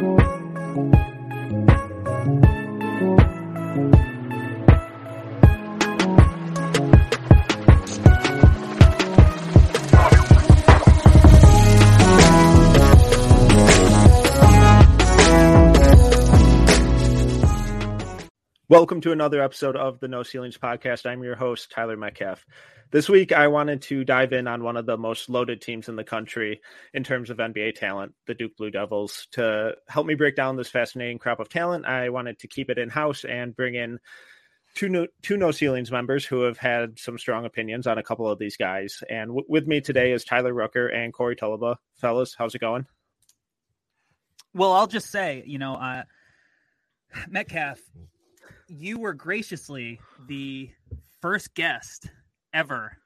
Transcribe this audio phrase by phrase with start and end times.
[0.00, 1.09] thank you.
[18.70, 21.04] Welcome to another episode of the No Ceilings podcast.
[21.04, 22.46] I'm your host, Tyler Metcalf.
[22.92, 25.96] This week, I wanted to dive in on one of the most loaded teams in
[25.96, 26.60] the country
[26.94, 29.26] in terms of NBA talent, the Duke Blue Devils.
[29.32, 32.78] To help me break down this fascinating crop of talent, I wanted to keep it
[32.78, 33.98] in house and bring in
[34.76, 38.28] two no, two no ceilings members who have had some strong opinions on a couple
[38.28, 39.02] of these guys.
[39.10, 41.74] And w- with me today is Tyler Rucker and Corey Tulaba.
[41.96, 42.86] Fellas, how's it going?
[44.54, 46.04] Well, I'll just say, you know, uh,
[47.28, 47.80] Metcalf
[48.70, 50.70] you were graciously the
[51.20, 52.08] first guest
[52.54, 52.96] ever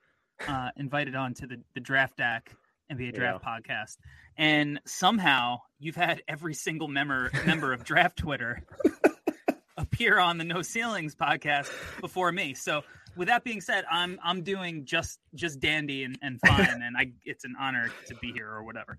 [0.47, 2.55] uh, invited on to the, the Draft Deck
[2.93, 3.59] NBA Draft yeah.
[3.59, 3.97] podcast.
[4.37, 8.63] And somehow you've had every single member member of Draft Twitter
[9.77, 12.53] appear on the No Ceilings podcast before me.
[12.55, 12.83] So
[13.17, 17.13] with that being said, I'm I'm doing just just dandy and, and fine, and I
[17.25, 18.99] it's an honor to be here or whatever.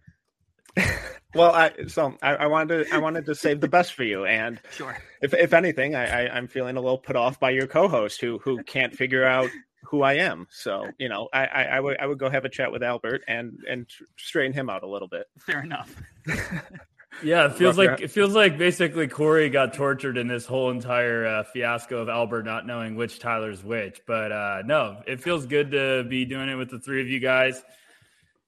[1.36, 4.26] well, I so I, I, wanted to I wanted to save the best for you,
[4.26, 4.98] and sure.
[5.22, 8.40] If if anything, I, I am feeling a little put off by your co-host who
[8.40, 9.50] who can't figure out
[9.86, 10.48] who I am.
[10.50, 13.24] So you know, I, I, I would I would go have a chat with Albert
[13.28, 13.88] and and
[14.18, 15.28] straighten him out a little bit.
[15.40, 15.96] Fair enough.
[17.24, 21.26] yeah, it feels like it feels like basically Corey got tortured in this whole entire
[21.26, 24.02] uh, fiasco of Albert not knowing which Tyler's which.
[24.06, 27.20] But uh, no, it feels good to be doing it with the three of you
[27.20, 27.62] guys.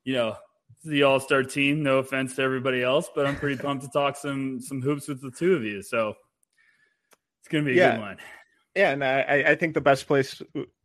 [0.04, 0.38] You know,
[0.88, 1.84] the All Star team.
[1.84, 5.22] No offense to everybody else, but I'm pretty pumped to talk some some hoops with
[5.22, 5.82] the two of you.
[5.82, 6.16] So
[7.42, 7.92] it's gonna be a yeah.
[7.96, 8.18] good one.
[8.76, 10.40] Yeah, and I, I think the best place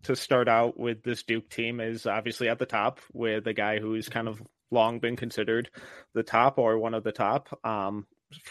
[0.04, 3.80] to start out with this Duke team is obviously at the top with a guy
[3.80, 5.68] who's kind of long been considered
[6.14, 7.48] the top or one of the top.
[7.64, 8.06] Um,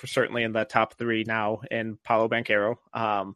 [0.05, 2.75] certainly in the top three now in Paolo Banchero.
[2.93, 3.35] Um,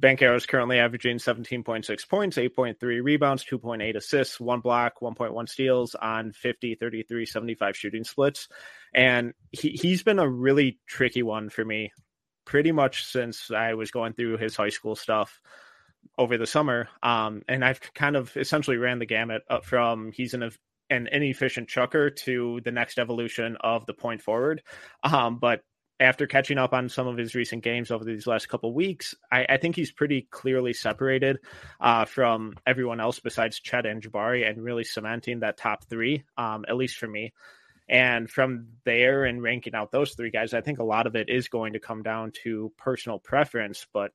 [0.00, 6.32] Banchero is currently averaging 17.6 points, 8.3 rebounds, 2.8 assists, one block, 1.1 steals on
[6.32, 8.48] 50, 33, 75 shooting splits.
[8.92, 11.92] And he, he's been a really tricky one for me
[12.44, 15.40] pretty much since I was going through his high school stuff
[16.18, 16.88] over the summer.
[17.02, 20.50] Um, and I've kind of essentially ran the gamut up from he's an
[20.90, 24.62] an inefficient chucker to the next evolution of the point forward.
[25.02, 25.62] Um, but
[26.00, 29.46] after catching up on some of his recent games over these last couple weeks, I,
[29.48, 31.38] I, think he's pretty clearly separated
[31.80, 36.64] uh, from everyone else besides Chet and Jabari and really cementing that top three, um,
[36.68, 37.32] at least for me.
[37.88, 41.28] And from there and ranking out those three guys, I think a lot of it
[41.28, 43.86] is going to come down to personal preference.
[43.92, 44.12] But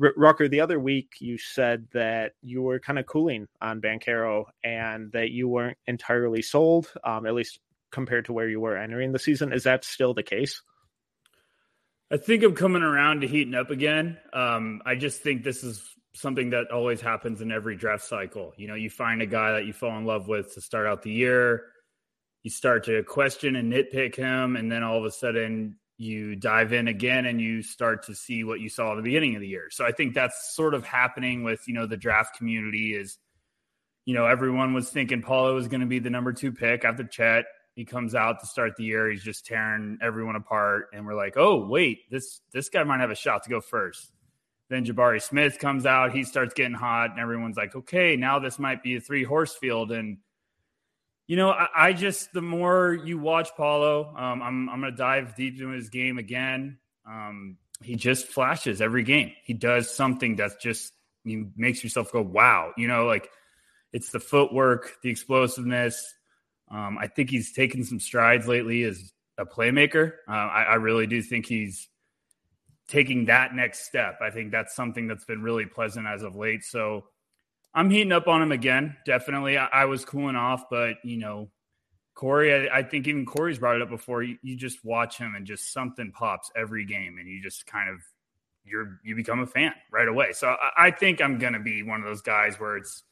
[0.00, 4.44] R- Rucker, the other week you said that you were kind of cooling on Banchero
[4.62, 7.58] and that you weren't entirely sold, um, at least
[7.90, 9.52] compared to where you were entering the season.
[9.52, 10.62] Is that still the case?
[12.10, 14.18] I think I'm coming around to heating up again.
[14.32, 15.82] Um, I just think this is
[16.14, 18.54] something that always happens in every draft cycle.
[18.56, 21.02] You know, you find a guy that you fall in love with to start out
[21.02, 21.66] the year,
[22.42, 26.72] you start to question and nitpick him, and then all of a sudden you dive
[26.72, 29.48] in again and you start to see what you saw at the beginning of the
[29.48, 29.68] year.
[29.70, 33.18] So I think that's sort of happening with, you know, the draft community is,
[34.06, 37.04] you know, everyone was thinking Paolo was going to be the number two pick after
[37.04, 37.44] Chet.
[37.78, 39.08] He comes out to start the year.
[39.08, 43.12] He's just tearing everyone apart, and we're like, "Oh, wait, this this guy might have
[43.12, 44.10] a shot to go first.
[44.68, 46.10] Then Jabari Smith comes out.
[46.10, 49.54] He starts getting hot, and everyone's like, "Okay, now this might be a three horse
[49.54, 50.18] field." And
[51.28, 55.36] you know, I, I just the more you watch Paolo, um, I'm I'm gonna dive
[55.36, 56.78] deep into his game again.
[57.06, 59.30] Um, he just flashes every game.
[59.44, 63.30] He does something that's just you makes yourself go, "Wow!" You know, like
[63.92, 66.16] it's the footwork, the explosiveness
[66.70, 70.12] um, I think he's taken some strides lately as a playmaker.
[70.28, 71.88] Uh, I, I, really do think he's
[72.88, 74.18] taking that next step.
[74.20, 76.64] I think that's something that's been really pleasant as of late.
[76.64, 77.04] So
[77.72, 78.96] I'm heating up on him again.
[79.06, 79.56] Definitely.
[79.56, 81.50] I, I was cooling off, but you know,
[82.14, 84.22] Corey, I, I, think even Corey's brought it up before.
[84.22, 87.88] You, you just watch him and just something pops every game, and you just kind
[87.88, 88.00] of
[88.64, 90.32] you're you become a fan right away.
[90.32, 93.04] So I, I think I'm gonna be one of those guys where it's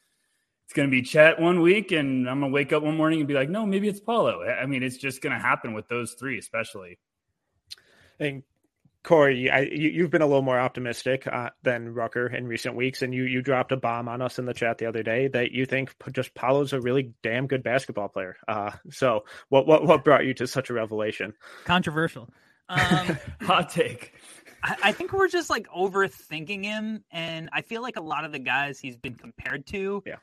[0.67, 3.19] it's going to be Chet one week, and I'm going to wake up one morning
[3.19, 4.43] and be like, no, maybe it's Paolo.
[4.43, 6.99] I mean, it's just going to happen with those three, especially.
[8.19, 8.43] And
[9.01, 13.01] Corey, I, you, have been a little more optimistic uh, than Rucker in recent weeks,
[13.01, 15.53] and you you dropped a bomb on us in the chat the other day that
[15.53, 18.35] you think just Paolo's a really damn good basketball player.
[18.45, 21.33] Uh, so, what what what brought you to such a revelation?
[21.63, 22.29] Controversial.
[22.67, 24.11] Um, Hot take.
[24.61, 28.33] I, I think we're just like overthinking him, and I feel like a lot of
[28.33, 30.17] the guys he's been compared to, yeah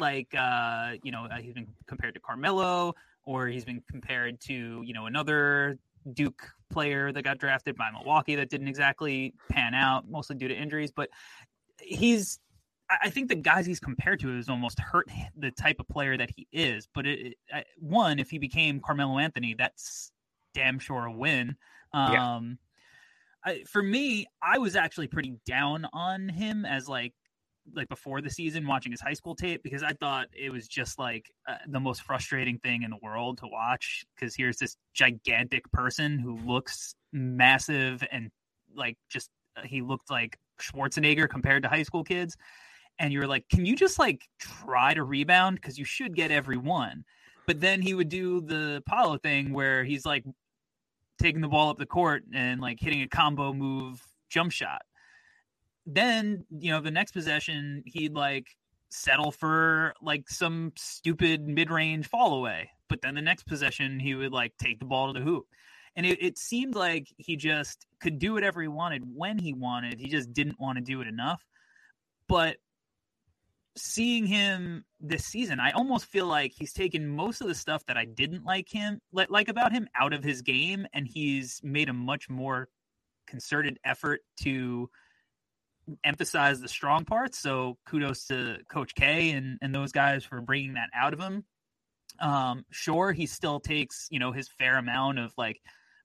[0.00, 4.82] like uh, you know uh, he's been compared to Carmelo, or he's been compared to
[4.84, 5.78] you know another
[6.12, 10.54] Duke player that got drafted by Milwaukee that didn't exactly pan out, mostly due to
[10.54, 10.90] injuries.
[10.90, 11.08] But
[11.80, 12.38] he's,
[12.90, 16.30] I think the guys he's compared to is almost hurt the type of player that
[16.34, 16.88] he is.
[16.92, 20.12] But it, it, one, if he became Carmelo Anthony, that's
[20.54, 21.56] damn sure a win.
[21.92, 22.40] Um, yeah.
[23.44, 27.14] I, for me, I was actually pretty down on him as like
[27.74, 30.98] like before the season watching his high school tape because I thought it was just
[30.98, 35.70] like uh, the most frustrating thing in the world to watch because here's this gigantic
[35.72, 38.30] person who looks massive and
[38.74, 42.36] like just uh, he looked like Schwarzenegger compared to high school kids.
[42.98, 45.56] And you're like can you just like try to rebound?
[45.60, 47.04] Because you should get every one.
[47.46, 50.24] But then he would do the Paolo thing where he's like
[51.20, 54.82] taking the ball up the court and like hitting a combo move jump shot
[55.94, 58.46] then you know the next possession he'd like
[58.90, 64.32] settle for like some stupid mid-range fall away but then the next possession he would
[64.32, 65.46] like take the ball to the hoop.
[65.96, 70.00] And it, it seemed like he just could do whatever he wanted when he wanted
[70.00, 71.44] he just didn't want to do it enough.
[72.28, 72.56] But
[73.76, 77.96] seeing him this season i almost feel like he's taken most of the stuff that
[77.96, 81.92] i didn't like him like about him out of his game and he's made a
[81.92, 82.68] much more
[83.28, 84.90] concerted effort to
[86.04, 87.38] emphasize the strong parts.
[87.38, 91.44] So kudos to Coach K and, and those guys for bringing that out of him.
[92.20, 95.60] Um, sure, he still takes, you know, his fair amount of like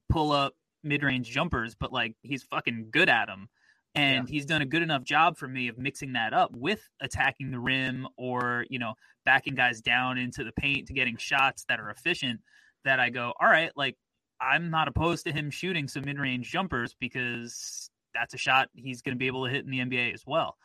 [0.09, 0.53] pull up
[0.83, 3.49] mid range jumpers, but like he's fucking good at them.
[3.95, 4.31] And yeah.
[4.31, 7.59] he's done a good enough job for me of mixing that up with attacking the
[7.59, 11.89] rim or, you know, backing guys down into the paint to getting shots that are
[11.89, 12.41] efficient
[12.85, 13.95] that I go, all right, like
[14.41, 19.01] I'm not opposed to him shooting some mid range jumpers because that's a shot he's
[19.01, 20.57] going to be able to hit in the NBA as well.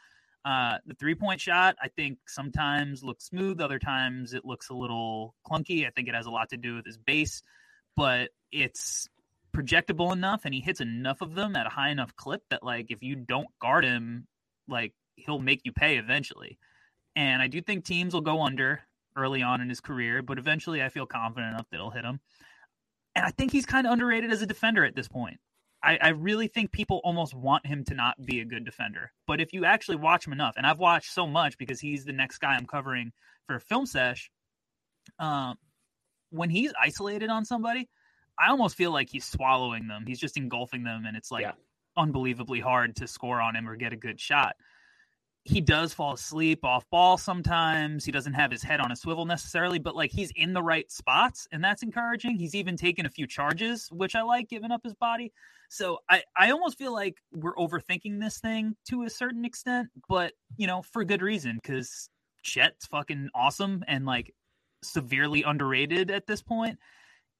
[0.44, 4.74] Uh, the three point shot, I think sometimes looks smooth, other times it looks a
[4.74, 5.86] little clunky.
[5.86, 7.42] I think it has a lot to do with his base,
[7.96, 9.08] but it's
[9.54, 12.90] projectable enough and he hits enough of them at a high enough clip that, like,
[12.90, 14.26] if you don't guard him,
[14.68, 16.58] like, he'll make you pay eventually.
[17.16, 18.80] And I do think teams will go under
[19.16, 22.20] early on in his career, but eventually I feel confident enough that he'll hit him.
[23.14, 25.40] And I think he's kind of underrated as a defender at this point.
[25.82, 29.12] I, I, really think people almost want him to not be a good defender.
[29.26, 32.12] But if you actually watch him enough, and I've watched so much because he's the
[32.12, 33.12] next guy I'm covering
[33.46, 34.30] for film sesh,
[35.18, 35.56] um,
[36.30, 37.88] when he's isolated on somebody,
[38.38, 40.04] I almost feel like he's swallowing them.
[40.06, 41.52] He's just engulfing them, and it's like yeah.
[41.96, 44.56] unbelievably hard to score on him or get a good shot
[45.44, 48.04] he does fall asleep off ball sometimes.
[48.04, 50.90] He doesn't have his head on a swivel necessarily, but like he's in the right
[50.90, 52.36] spots, and that's encouraging.
[52.36, 55.32] He's even taken a few charges, which I like, giving up his body.
[55.70, 60.32] So I, I almost feel like we're overthinking this thing to a certain extent, but
[60.56, 62.08] you know, for good reason, because
[62.42, 64.34] Chet's fucking awesome and like
[64.82, 66.78] severely underrated at this point.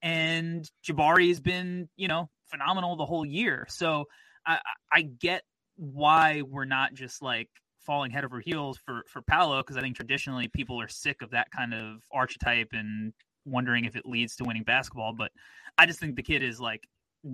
[0.03, 3.67] And Jabari has been, you know, phenomenal the whole year.
[3.69, 4.06] So
[4.47, 4.61] I,
[4.93, 5.43] I get
[5.77, 7.49] why we're not just like
[7.88, 11.31] falling head over heels for for Paolo because I think traditionally people are sick of
[11.31, 13.14] that kind of archetype and
[13.46, 15.14] wondering if it leads to winning basketball.
[15.14, 15.32] But
[15.79, 16.87] I just think the kid is like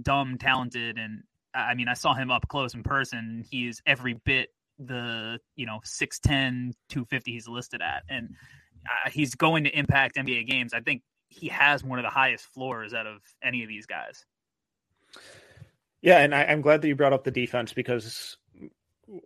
[0.03, 3.45] dumb talented, and I mean I saw him up close in person.
[3.51, 8.31] He is every bit the you know 6'10", 250 he's listed at, and
[8.87, 10.73] uh, he's going to impact NBA games.
[10.73, 14.25] I think he has one of the highest floors out of any of these guys.
[16.01, 18.37] Yeah, and I, am glad that you brought up the defense because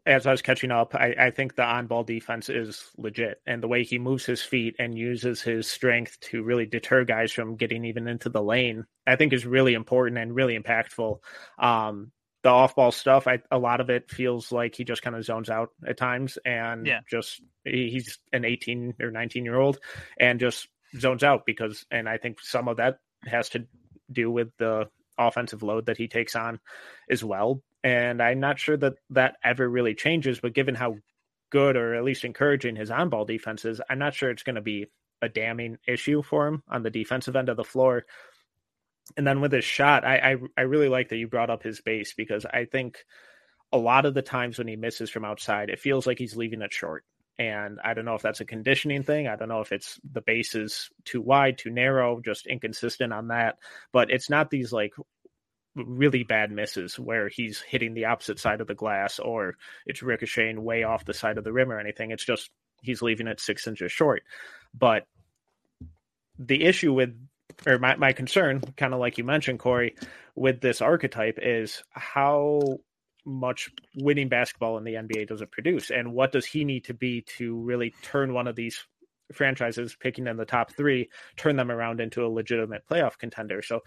[0.07, 3.41] as I was catching up, I, I think the on ball defense is legit.
[3.47, 7.33] And the way he moves his feet and uses his strength to really deter guys
[7.33, 11.19] from getting even into the lane, I think is really important and really impactful.
[11.59, 15.17] Um, the off ball stuff, I, a lot of it feels like he just kind
[15.17, 17.01] of zones out at times and yeah.
[17.11, 19.79] just he's an 18 or 19 year old
[20.19, 20.69] and just
[20.99, 23.67] zones out because, and I think some of that has to
[24.11, 26.61] do with the offensive load that he takes on
[27.11, 30.41] as well and I'm not sure that that ever really changes.
[30.41, 30.97] But given how
[31.51, 34.57] good or at least encouraging his on ball defense is, I'm not sure it's going
[34.57, 34.87] to be
[35.23, 38.05] a damning issue for him on the defensive end of the floor.
[39.17, 41.81] And then with his shot, I, I, I really like that you brought up his
[41.81, 42.99] base because I think
[43.73, 46.63] a lot of the times when he misses from outside, it feels like he's leaving
[46.63, 47.05] it short.
[47.39, 49.29] And I don't know if that's a conditioning thing.
[49.29, 53.29] I don't know if it's the base is too wide, too narrow, just inconsistent on
[53.29, 53.59] that.
[53.93, 54.95] But it's not these like
[55.75, 59.57] really bad misses where he's hitting the opposite side of the glass or
[59.87, 62.11] it's ricocheting way off the side of the rim or anything.
[62.11, 62.51] It's just
[62.83, 64.23] he's leaving it six inches short.
[64.77, 65.05] But
[66.39, 67.15] the issue with,
[67.67, 69.95] or my, my concern, kind of like you mentioned, Corey,
[70.35, 72.79] with this archetype is how
[73.25, 75.91] much winning basketball in the NBA does it produce?
[75.91, 78.85] And what does he need to be to really turn one of these
[79.33, 83.63] franchises picking in the top three, turn them around into a legitimate playoff contender?
[83.63, 83.81] So,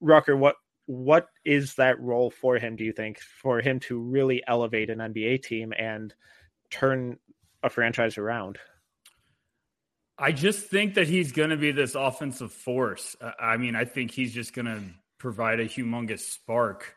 [0.00, 2.76] Rucker, what what is that role for him?
[2.76, 6.14] Do you think for him to really elevate an NBA team and
[6.70, 7.18] turn
[7.62, 8.58] a franchise around?
[10.18, 13.16] I just think that he's going to be this offensive force.
[13.40, 14.80] I mean, I think he's just going to
[15.18, 16.94] provide a humongous spark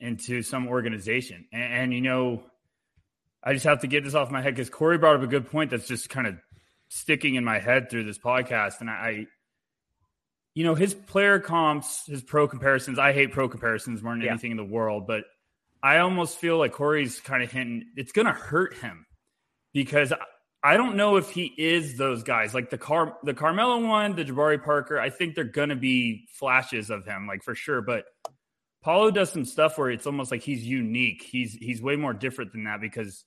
[0.00, 1.46] into some organization.
[1.52, 2.44] And, and, you know,
[3.42, 5.50] I just have to get this off my head because Corey brought up a good
[5.50, 6.36] point that's just kind of
[6.88, 8.80] sticking in my head through this podcast.
[8.80, 9.26] And I,
[10.56, 14.30] you know, his player comps, his pro comparisons, I hate pro comparisons more than yeah.
[14.30, 15.24] anything in the world, but
[15.82, 19.04] I almost feel like Corey's kind of hinting it's going to hurt him
[19.74, 20.14] because
[20.62, 24.24] I don't know if he is those guys like the Car the Carmelo one, the
[24.24, 24.98] Jabari Parker.
[24.98, 27.82] I think they're going to be flashes of him, like for sure.
[27.82, 28.06] But
[28.82, 31.20] Paolo does some stuff where it's almost like he's unique.
[31.22, 33.26] He's he's way more different than that because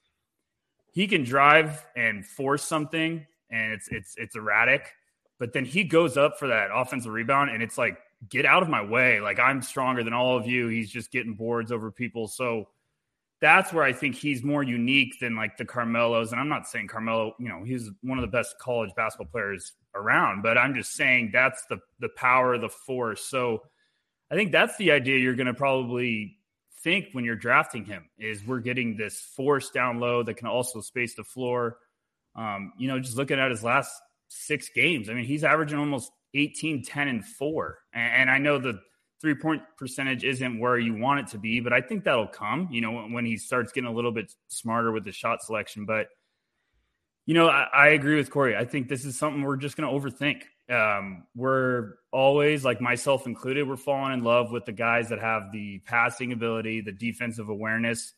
[0.93, 4.91] he can drive and force something, and it's it's it's erratic.
[5.39, 8.69] But then he goes up for that offensive rebound, and it's like get out of
[8.69, 9.21] my way.
[9.21, 10.67] Like I'm stronger than all of you.
[10.67, 12.27] He's just getting boards over people.
[12.27, 12.67] So
[13.41, 16.31] that's where I think he's more unique than like the Carmelos.
[16.31, 19.73] And I'm not saying Carmelo, you know, he's one of the best college basketball players
[19.95, 23.23] around, but I'm just saying that's the the power, the force.
[23.25, 23.63] So
[24.29, 26.37] I think that's the idea you're going to probably
[26.83, 30.81] think when you're drafting him is we're getting this force down low that can also
[30.81, 31.77] space the floor.
[32.35, 33.91] Um, you know, just looking at his last
[34.29, 37.79] six games, I mean, he's averaging almost 18, 10, and four.
[37.93, 38.79] And, and I know the
[39.19, 42.69] three point percentage isn't where you want it to be, but I think that'll come,
[42.71, 45.85] you know, when he starts getting a little bit smarter with the shot selection.
[45.85, 46.07] But,
[47.25, 48.55] you know, I, I agree with Corey.
[48.55, 50.43] I think this is something we're just going to overthink.
[50.71, 55.51] Um, we're always, like myself included, we're falling in love with the guys that have
[55.51, 58.13] the passing ability, the defensive awareness.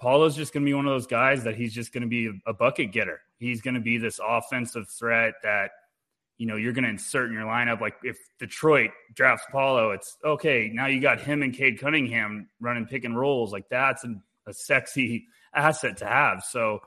[0.00, 2.30] Paolo's just going to be one of those guys that he's just going to be
[2.46, 3.20] a bucket getter.
[3.38, 5.70] He's going to be this offensive threat that–
[6.38, 7.80] you know, you're going to insert in your lineup.
[7.80, 10.70] Like if Detroit drafts Paolo, it's okay.
[10.72, 13.52] Now you got him and Cade Cunningham running pick and rolls.
[13.52, 14.14] Like that's a,
[14.46, 16.44] a sexy asset to have.
[16.44, 16.78] So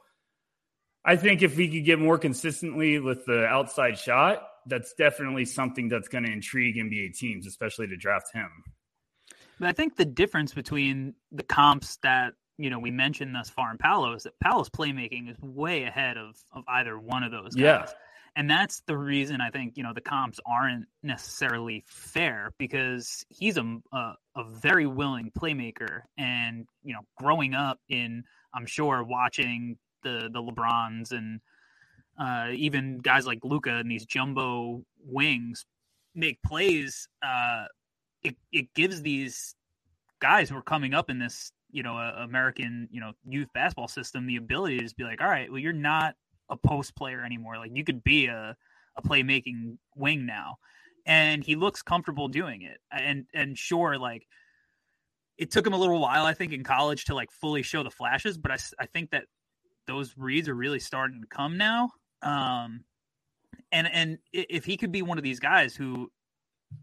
[1.04, 5.90] I think if we could get more consistently with the outside shot, that's definitely something
[5.90, 8.50] that's going to intrigue NBA teams, especially to draft him.
[9.60, 13.72] But I think the difference between the comps that you know we mentioned thus far
[13.72, 17.56] in Paolo is that Paolo's playmaking is way ahead of of either one of those
[17.56, 17.62] guys.
[17.64, 17.86] Yeah
[18.36, 23.58] and that's the reason I think you know the comps aren't necessarily fair because he's
[23.58, 29.78] a, a, a very willing playmaker, and you know, growing up in I'm sure watching
[30.04, 31.42] the the LeBrons and
[32.18, 35.66] uh, even guys like Luka and these jumbo wings
[36.16, 37.08] make plays.
[37.22, 37.66] Uh,
[38.24, 39.56] it it gives these
[40.20, 43.88] guys who are coming up in this you know uh, American you know youth basketball
[43.88, 46.16] system the ability to just be like, all right, well you're not
[46.50, 47.58] a post player anymore.
[47.58, 48.56] Like you could be a
[48.98, 50.58] a playmaking wing now,
[51.06, 52.80] and he looks comfortable doing it.
[52.92, 54.28] And and sure, like
[55.38, 57.90] it took him a little while, I think, in college to like fully show the
[57.90, 59.26] flashes, but I I think that
[59.88, 61.90] those reads are really starting to come now.
[62.22, 62.84] Um,
[63.72, 66.12] and and if he could be one of these guys who,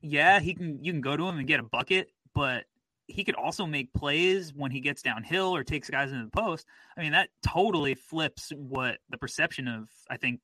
[0.03, 2.65] yeah, he can you can go to him and get a bucket, but
[3.09, 6.67] he could also make plays when he gets downhill or takes guys into the post.
[6.97, 10.41] I mean, that totally flips what the perception of I think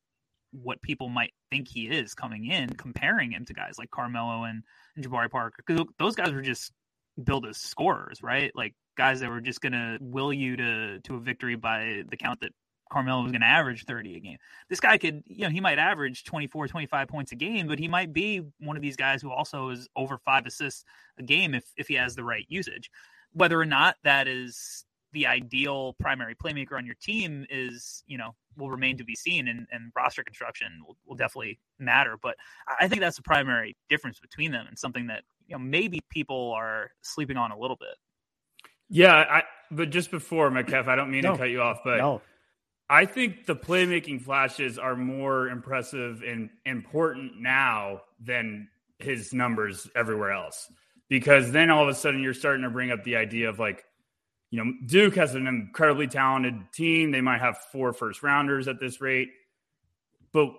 [0.51, 4.63] what people might think he is coming in, comparing him to guys like Carmelo and,
[4.97, 5.63] and Jabari Parker.
[5.99, 6.73] Those guys were just
[7.23, 8.51] built as scorers, right?
[8.55, 12.41] Like guys that were just to will you to to a victory by the count
[12.41, 12.53] that
[12.95, 14.39] Carmelo was going to average 30 a game.
[14.71, 17.89] This guy could, you know, he might average 24, 25 points a game, but he
[17.89, 20.85] might be one of these guys who also is over five assists
[21.19, 22.91] a game if, if he has the right usage.
[23.33, 28.37] Whether or not that is the ideal primary playmaker on your team is, you know,
[28.57, 32.17] will remain to be seen and, and roster construction will, will definitely matter.
[32.23, 32.37] But
[32.81, 36.53] I think that's the primary difference between them and something that, you know, maybe people
[36.53, 37.97] are sleeping on a little bit.
[38.89, 41.99] Yeah, I, but just before Metcalf, I don't mean no, to cut you off, but
[41.99, 42.23] no.
[42.89, 50.33] I think the playmaking flashes are more impressive and important now than his numbers everywhere
[50.33, 50.71] else.
[51.09, 53.85] Because then all of a sudden you're starting to bring up the idea of like,
[54.51, 57.11] you know, Duke has an incredibly talented team.
[57.11, 59.31] They might have four first rounders at this rate.
[60.33, 60.55] But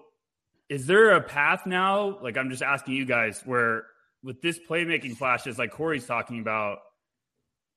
[0.67, 2.19] is there a path now?
[2.21, 3.85] Like, I'm just asking you guys, where
[4.23, 6.79] with this playmaking flashes, like Corey's talking about,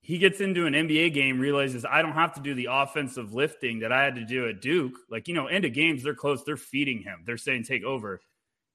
[0.00, 3.80] he gets into an NBA game, realizes I don't have to do the offensive lifting
[3.80, 4.94] that I had to do at Duke.
[5.10, 8.20] Like, you know, end of games, they're close, they're feeding him, they're saying take over.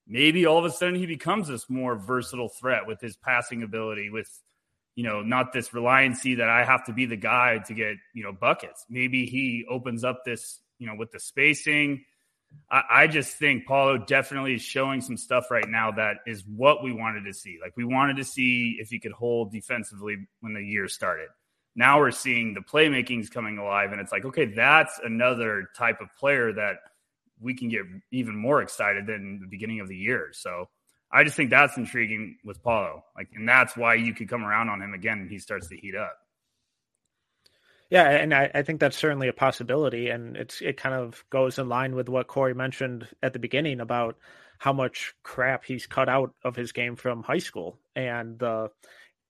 [0.06, 4.10] Maybe all of a sudden he becomes this more versatile threat with his passing ability,
[4.10, 4.30] with,
[4.96, 8.24] you know, not this reliancy that I have to be the guy to get, you
[8.24, 8.86] know, buckets.
[8.90, 12.04] Maybe he opens up this, you know, with the spacing,
[12.70, 16.84] I, I just think Paolo definitely is showing some stuff right now that is what
[16.84, 17.60] we wanted to see.
[17.62, 21.30] Like we wanted to see if he could hold defensively when the year started.
[21.76, 26.08] Now we're seeing the playmaking's coming alive, and it's like, okay, that's another type of
[26.20, 26.76] player that
[27.42, 27.82] we can get
[28.12, 30.30] even more excited than the beginning of the year.
[30.34, 30.70] So
[31.12, 33.04] I just think that's intriguing with Paolo.
[33.16, 35.78] Like, and that's why you could come around on him again and he starts to
[35.78, 36.18] heat up.
[37.94, 41.60] Yeah, and I, I, think that's certainly a possibility, and it's it kind of goes
[41.60, 44.18] in line with what Corey mentioned at the beginning about
[44.58, 48.72] how much crap he's cut out of his game from high school and the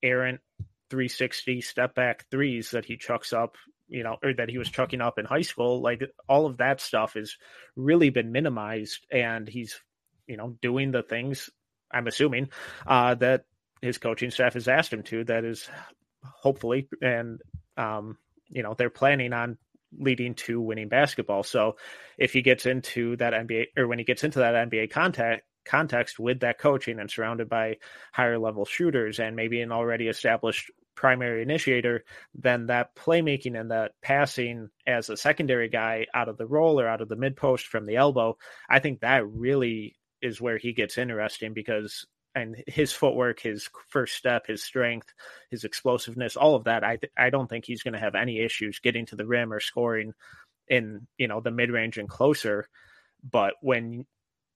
[0.02, 0.40] errant
[0.88, 3.56] 360 step back threes that he chucks up,
[3.86, 5.82] you know, or that he was chucking up in high school.
[5.82, 7.36] Like all of that stuff has
[7.76, 9.78] really been minimized, and he's
[10.26, 11.50] you know doing the things
[11.92, 12.48] I'm assuming
[12.86, 13.44] uh, that
[13.82, 15.24] his coaching staff has asked him to.
[15.24, 15.68] That is
[16.22, 17.42] hopefully and
[17.76, 18.16] um,
[18.54, 19.58] you know they're planning on
[19.98, 21.42] leading to winning basketball.
[21.42, 21.76] So
[22.18, 26.18] if he gets into that NBA or when he gets into that NBA contact context
[26.18, 27.76] with that coaching and surrounded by
[28.12, 33.92] higher level shooters and maybe an already established primary initiator, then that playmaking and that
[34.02, 37.66] passing as a secondary guy out of the roll or out of the mid post
[37.66, 38.36] from the elbow,
[38.68, 44.16] I think that really is where he gets interesting because and his footwork, his first
[44.16, 45.12] step, his strength,
[45.50, 48.40] his explosiveness, all of that, I th- I don't think he's going to have any
[48.40, 50.14] issues getting to the rim or scoring
[50.68, 52.68] in you know the mid range and closer.
[53.28, 54.06] But when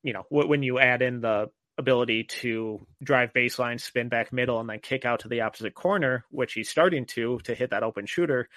[0.02, 4.68] you know when you add in the ability to drive baseline, spin back middle, and
[4.68, 8.06] then kick out to the opposite corner, which he's starting to to hit that open
[8.06, 8.48] shooter,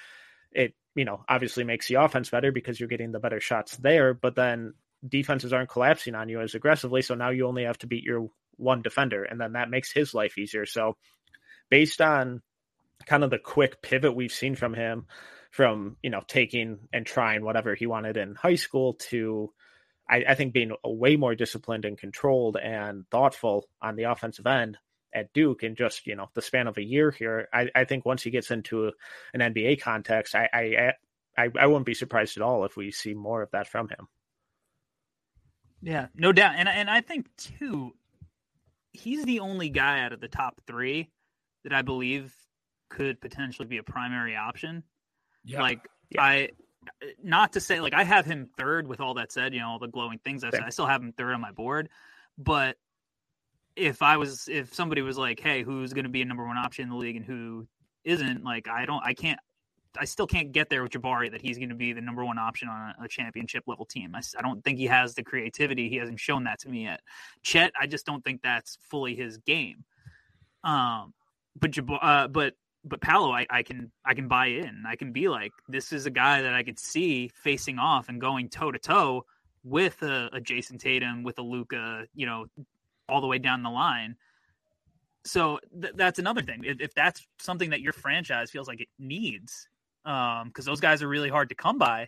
[0.52, 4.14] it you know obviously makes the offense better because you're getting the better shots there.
[4.14, 4.74] But then
[5.08, 8.30] defenses aren't collapsing on you as aggressively, so now you only have to beat your
[8.62, 10.66] one defender, and then that makes his life easier.
[10.66, 10.98] So,
[11.70, 12.42] based on
[13.06, 15.08] kind of the quick pivot we've seen from him,
[15.52, 19.52] from you know taking and trying whatever he wanted in high school to,
[20.10, 24.78] I, I think being way more disciplined and controlled and thoughtful on the offensive end
[25.14, 27.48] at Duke in just you know the span of a year here.
[27.54, 28.92] I, I think once he gets into
[29.34, 30.94] an NBA context, I, I
[31.38, 34.08] I I wouldn't be surprised at all if we see more of that from him.
[35.82, 37.94] Yeah, no doubt, and and I think too,
[38.94, 41.10] he's the only guy out of the top three
[41.64, 42.34] that I believe
[42.90, 44.84] could potentially be a primary option.
[45.44, 45.62] Yeah.
[45.62, 46.22] Like yeah.
[46.22, 46.50] I
[47.24, 49.80] not to say like I have him third with all that said, you know, all
[49.80, 51.90] the glowing things I said, I still have him third on my board.
[52.38, 52.78] But
[53.76, 56.84] if I was if somebody was like, Hey, who's gonna be a number one option
[56.84, 57.68] in the league and who
[58.04, 59.40] isn't, like I don't I can't
[59.98, 62.38] I still can't get there with Jabari that he's going to be the number one
[62.38, 64.16] option on a, a championship level team.
[64.16, 65.90] I, I, don't think he has the creativity.
[65.90, 67.02] He hasn't shown that to me yet.
[67.44, 69.84] Chet, I just don't think that's fully his game.
[70.64, 71.14] Um,
[71.60, 72.54] but uh, but
[72.86, 74.84] but Paolo, I, I can I can buy in.
[74.88, 78.22] I can be like, this is a guy that I could see facing off and
[78.22, 79.26] going toe to toe
[79.64, 82.46] with a, a Jayson Tatum, with a Luka, you know,
[83.10, 84.16] all the way down the line
[85.26, 86.64] so th- that's another thing.
[86.64, 89.68] If, if, that's something that your franchise feels like it needs,
[90.06, 92.08] um because those guys are really hard to come by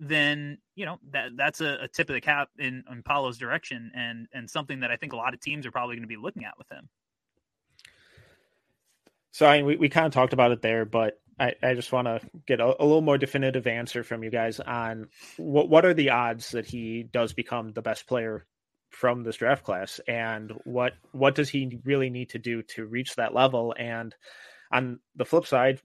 [0.00, 3.92] then you know that that's a, a tip of the cap in, in Paolo's direction
[3.94, 6.16] and and something that I think a lot of teams are probably going to be
[6.16, 6.88] looking at with him.
[9.32, 11.92] So I mean, we, we kind of talked about it there, but I, I just
[11.92, 15.84] want to get a, a, little more definitive answer from you guys on what what
[15.84, 18.46] are the odds that he does become the best player
[18.90, 23.16] from this draft class, and what what does he really need to do to reach
[23.16, 23.74] that level?
[23.78, 24.14] And
[24.72, 25.80] on the flip side,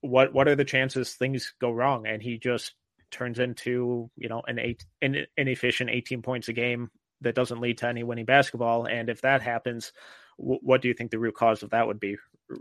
[0.00, 2.06] what what are the chances things go wrong?
[2.06, 2.74] And he just
[3.10, 7.78] turns into you know an eight an inefficient 18 points a game that doesn't lead
[7.78, 8.86] to any winning basketball.
[8.86, 9.92] And if that happens
[10.38, 12.16] w- what do you think the root cause of that would be?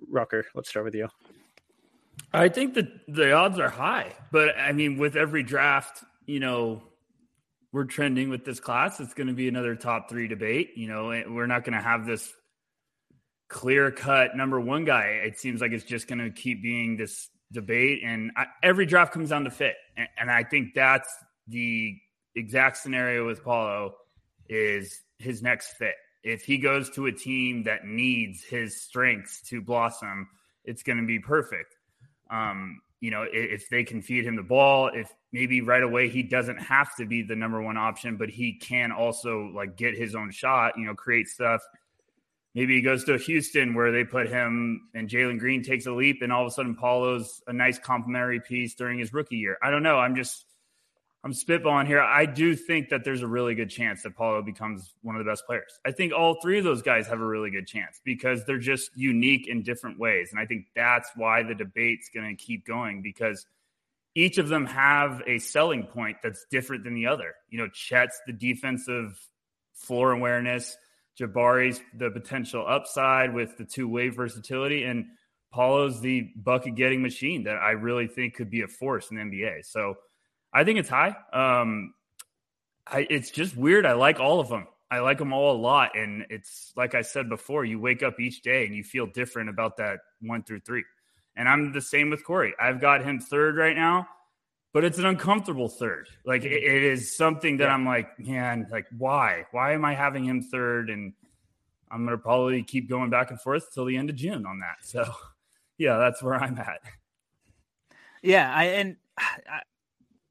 [0.10, 1.08] Rucker let's start with you.
[2.34, 6.82] I think that the odds are high but i mean with every draft you know
[7.72, 9.00] we're trending with this class.
[9.00, 12.06] It's going to be another top three debate you know we're not going to have
[12.06, 12.32] this
[13.50, 15.22] clear cut number one guy.
[15.24, 19.14] It seems like it's just going to keep being this debate, and I, every draft
[19.14, 21.10] comes down to fit, and, and, I think that's
[21.48, 21.98] the
[22.36, 23.96] exact scenario with Paolo
[24.50, 25.96] is his next fit.
[26.24, 30.28] If he goes to a team that needs his strengths to blossom,
[30.66, 31.76] it's going to be perfect.
[32.30, 36.10] Um, you know, if, if they can feed him the ball, if maybe right away
[36.10, 39.98] he doesn't have to be the number one option, but he can also like get
[39.98, 41.62] his own shot, you know, create stuff
[42.58, 46.24] maybe he goes to Houston where they put him and Jalen Green takes a leap
[46.24, 49.60] and all of a sudden Paolo's a nice complimentary piece during his rookie year.
[49.62, 50.00] I don't know.
[50.00, 50.44] I'm just
[51.24, 52.02] I'm spitballing here.
[52.02, 55.30] I do think that there's a really good chance that Paolo becomes one of the
[55.30, 55.80] best players.
[55.86, 58.90] I think all three of those guys have a really good chance because they're just
[58.96, 60.30] unique in different ways.
[60.32, 63.46] And I think that's why the debate's going to keep going because
[64.16, 67.36] each of them have a selling point that's different than the other.
[67.50, 69.20] You know, Chet's the defensive
[69.76, 70.76] floor awareness,
[71.18, 75.06] Jabari's the potential upside with the two way versatility, and
[75.52, 79.24] Paolo's the bucket getting machine that I really think could be a force in the
[79.24, 79.66] NBA.
[79.66, 79.96] So
[80.54, 81.16] I think it's high.
[81.34, 81.94] Um,
[82.86, 83.86] I, it's just weird.
[83.86, 84.68] I like all of them.
[84.90, 85.98] I like them all a lot.
[85.98, 89.50] And it's like I said before, you wake up each day and you feel different
[89.50, 90.84] about that one through three.
[91.36, 92.54] And I'm the same with Corey.
[92.60, 94.08] I've got him third right now,
[94.74, 96.08] but it's an uncomfortable third.
[96.26, 96.54] Like mm-hmm.
[96.54, 97.74] it, it is something that yeah.
[97.74, 99.46] I'm like, man, like why?
[99.52, 100.90] Why am I having him third?
[100.90, 101.14] And
[101.92, 104.78] I'm gonna probably keep going back and forth till the end of June on that.
[104.84, 105.06] So
[105.78, 106.82] yeah, that's where I'm at.
[108.22, 109.62] Yeah, I and I,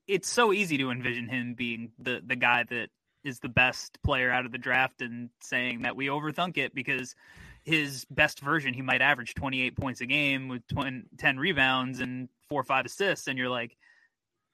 [0.07, 2.90] it's so easy to envision him being the the guy that
[3.25, 7.16] is the best player out of the draft and saying that we overthunk it because
[7.64, 12.29] his best version he might average 28 points a game with 20, 10 rebounds and
[12.49, 13.77] four or five assists and you're like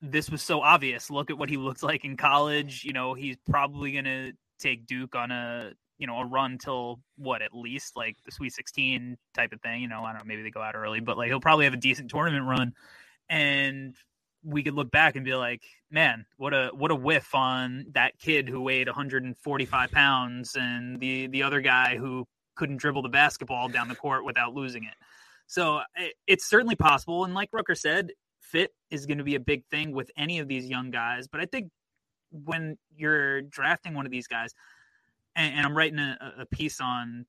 [0.03, 1.11] this was so obvious.
[1.11, 2.85] Look at what he looked like in college.
[2.85, 7.01] You know he's probably going to take duke on a you know a run till
[7.17, 9.81] what at least like the sweet 16 type of thing.
[9.81, 11.75] You know i don't know maybe they go out early but like he'll probably have
[11.75, 12.75] a decent tournament run.
[13.29, 13.95] And
[14.45, 18.19] we could look back and be like, man, what a what a whiff on that
[18.19, 23.69] kid who weighed 145 pounds and the the other guy who couldn't dribble the basketball
[23.69, 24.95] down the court without losing it.
[25.47, 28.11] So it, it's certainly possible, and like Rucker said,
[28.53, 31.27] fit is going to be a big thing with any of these young guys.
[31.27, 31.71] But I think
[32.31, 34.55] when you're drafting one of these guys,
[35.35, 37.27] and, and I'm writing a, a piece on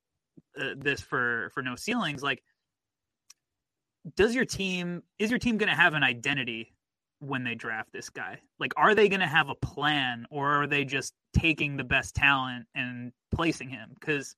[0.59, 2.43] uh, this for for no ceilings, like
[4.15, 6.73] does your team is your team going to have an identity
[7.19, 8.39] when they draft this guy?
[8.59, 12.15] Like, are they going to have a plan or are they just taking the best
[12.15, 13.91] talent and placing him?
[13.97, 14.35] Because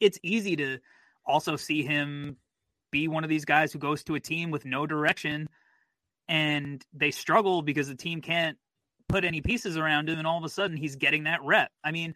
[0.00, 0.78] it's easy to
[1.26, 2.36] also see him
[2.92, 5.48] be one of these guys who goes to a team with no direction
[6.28, 8.56] and they struggle because the team can't
[9.08, 11.70] put any pieces around him and all of a sudden he's getting that rep.
[11.82, 12.14] I mean,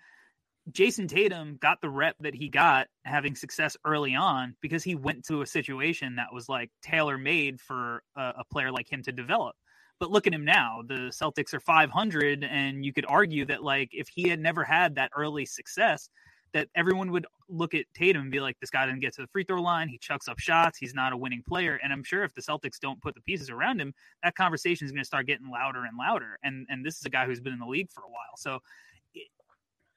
[0.73, 5.25] Jayson Tatum got the rep that he got having success early on because he went
[5.27, 9.13] to a situation that was like tailor made for a, a, player like him to
[9.13, 9.57] develop.
[9.99, 10.83] But look at him now.
[10.87, 14.97] The Celtics are 500, and you could argue that like if he had never had
[14.97, 16.09] that early success,
[16.53, 19.29] that everyone would look at Tatum and be like, this guy didn't get to the
[19.29, 19.89] free throw line.
[19.89, 20.79] He chucks up shots.
[20.79, 21.79] He's not a winning player.
[21.83, 24.93] And I'm sure if the Celtics don't put the pieces around him, that conversation is
[24.93, 26.39] going to start getting louder and louder.
[26.43, 28.37] And and this is a guy who's been in the league for a while.
[28.37, 28.61] So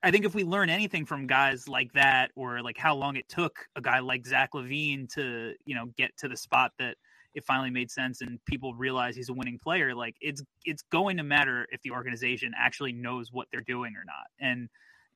[0.04, 3.30] I think if we learn anything from guys like that, or like how long it
[3.30, 6.96] took a guy like Zach LaVine to, you know, get to the spot that–
[7.34, 11.18] it finally made sense and people realize he's a winning player like it's it's going
[11.18, 14.70] to matter if the organization actually knows what they're doing or not and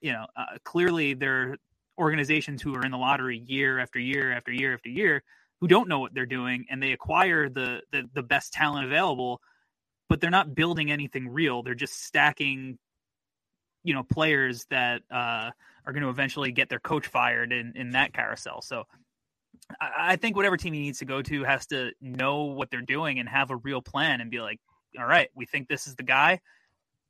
[0.05, 1.57] you know uh, clearly there are
[1.97, 5.23] organizations who are in the lottery year after year after year after year
[5.59, 9.41] who don't know what they're doing and they acquire the the, the best talent available
[10.07, 12.77] but they're not building anything real they're just stacking
[13.83, 15.49] you know players that uh,
[15.85, 18.83] are going to eventually get their coach fired in in that carousel so
[19.81, 23.17] I think whatever team he needs to go to has to know what they're doing
[23.17, 24.59] and have a real plan and be like,
[24.99, 26.41] all right, we think this is the guy.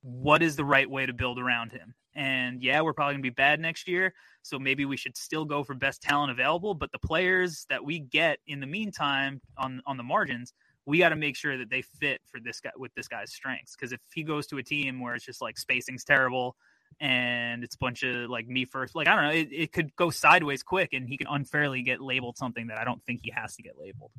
[0.03, 1.95] What is the right way to build around him?
[2.15, 4.13] And yeah, we're probably going to be bad next year.
[4.41, 6.73] So maybe we should still go for best talent available.
[6.73, 10.53] But the players that we get in the meantime on, on the margins,
[10.85, 13.75] we got to make sure that they fit for this guy with this guy's strengths.
[13.75, 16.55] Because if he goes to a team where it's just like spacing's terrible,
[16.99, 18.95] and it's a bunch of like me first.
[18.95, 22.01] Like I don't know, it, it could go sideways quick, and he can unfairly get
[22.01, 24.11] labeled something that I don't think he has to get labeled.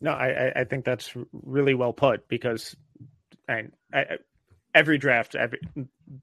[0.00, 2.76] No, I I think that's really well put because
[3.48, 4.18] I, I
[4.74, 5.60] every draft every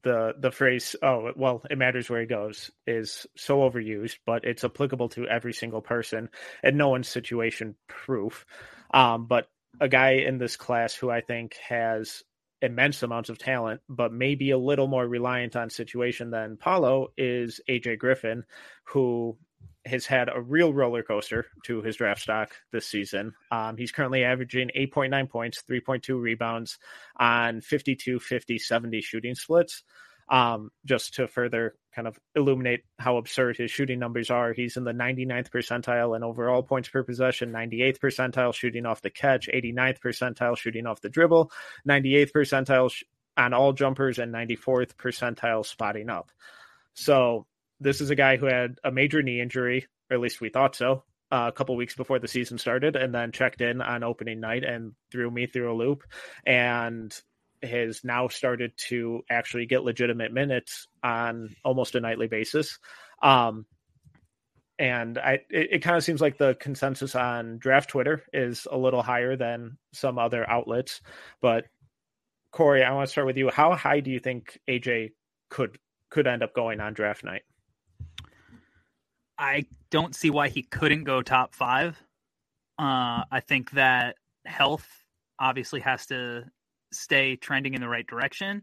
[0.02, 4.64] the the phrase oh well it matters where he goes is so overused but it's
[4.64, 6.28] applicable to every single person
[6.62, 8.46] and no one's situation proof.
[8.92, 9.48] Um but
[9.80, 12.22] a guy in this class who i think has
[12.62, 17.60] immense amounts of talent, but maybe a little more reliant on situation than Paolo is
[17.68, 18.44] AJ Griffin,
[18.84, 19.36] who
[19.84, 23.34] has had a real roller coaster to his draft stock this season.
[23.50, 26.78] Um, he's currently averaging 8.9 points, 3.2 rebounds
[27.16, 29.82] on 52, 50, 70 shooting splits.
[30.28, 34.84] Um, just to further kind of illuminate how absurd his shooting numbers are, he's in
[34.84, 39.98] the 99th percentile in overall points per possession, 98th percentile shooting off the catch, 89th
[39.98, 41.50] percentile shooting off the dribble,
[41.86, 43.02] 98th percentile sh-
[43.36, 46.30] on all jumpers, and 94th percentile spotting up.
[46.94, 47.46] So
[47.82, 50.74] this is a guy who had a major knee injury, or at least we thought
[50.74, 54.40] so, uh, a couple weeks before the season started, and then checked in on opening
[54.40, 56.02] night and threw me through a loop.
[56.46, 57.14] And
[57.62, 62.78] has now started to actually get legitimate minutes on almost a nightly basis.
[63.22, 63.66] Um,
[64.78, 68.76] and I it, it kind of seems like the consensus on draft Twitter is a
[68.76, 71.00] little higher than some other outlets.
[71.40, 71.66] But
[72.50, 73.48] Corey, I want to start with you.
[73.50, 75.12] How high do you think AJ
[75.50, 75.78] could
[76.10, 77.42] could end up going on draft night?
[79.42, 82.00] I don't see why he couldn't go top five.
[82.78, 84.14] Uh, I think that
[84.46, 84.86] health
[85.40, 86.44] obviously has to
[86.92, 88.62] stay trending in the right direction.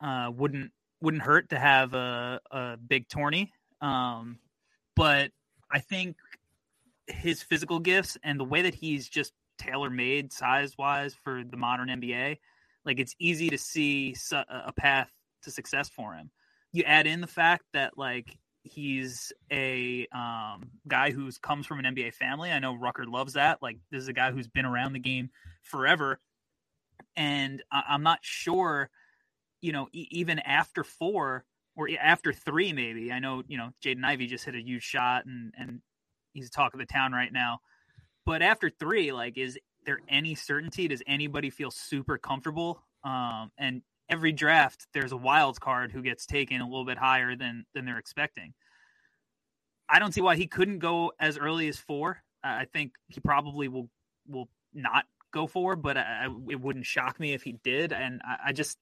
[0.00, 0.70] Uh, wouldn't
[1.02, 3.52] wouldn't hurt to have a, a big tourney.
[3.80, 4.38] Um,
[4.94, 5.32] but
[5.72, 6.16] I think
[7.08, 11.56] his physical gifts and the way that he's just tailor made size wise for the
[11.56, 12.38] modern NBA,
[12.84, 15.10] like it's easy to see a path
[15.42, 16.30] to success for him.
[16.72, 21.94] You add in the fact that like he's a um, guy who's comes from an
[21.94, 22.50] NBA family.
[22.50, 23.62] I know Rucker loves that.
[23.62, 25.30] Like this is a guy who's been around the game
[25.62, 26.20] forever,
[27.16, 28.90] and I- am not sure,
[29.60, 31.44] you know, e- even after four
[31.76, 33.12] or after three, maybe.
[33.12, 35.80] I know you know Jaden Ivey just hit a huge shot, and and
[36.32, 37.60] he's talk of the town right now.
[38.26, 40.88] But after three, like, is there any certainty?
[40.88, 42.82] Does anybody feel super comfortable?
[43.02, 47.36] Um, and every draft there's a wild card who gets taken a little bit higher
[47.36, 48.52] than than they're expecting.
[49.88, 52.22] I don't see why he couldn't go as early as four.
[52.44, 53.88] I think he probably will
[54.28, 57.92] will not go for, but I, it wouldn't shock me if he did.
[57.92, 58.78] And I, I just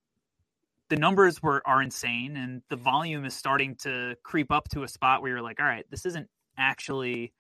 [0.89, 4.89] the numbers were are insane, and the volume is starting to creep up to a
[4.89, 7.33] spot where you're like, all right, this isn't actually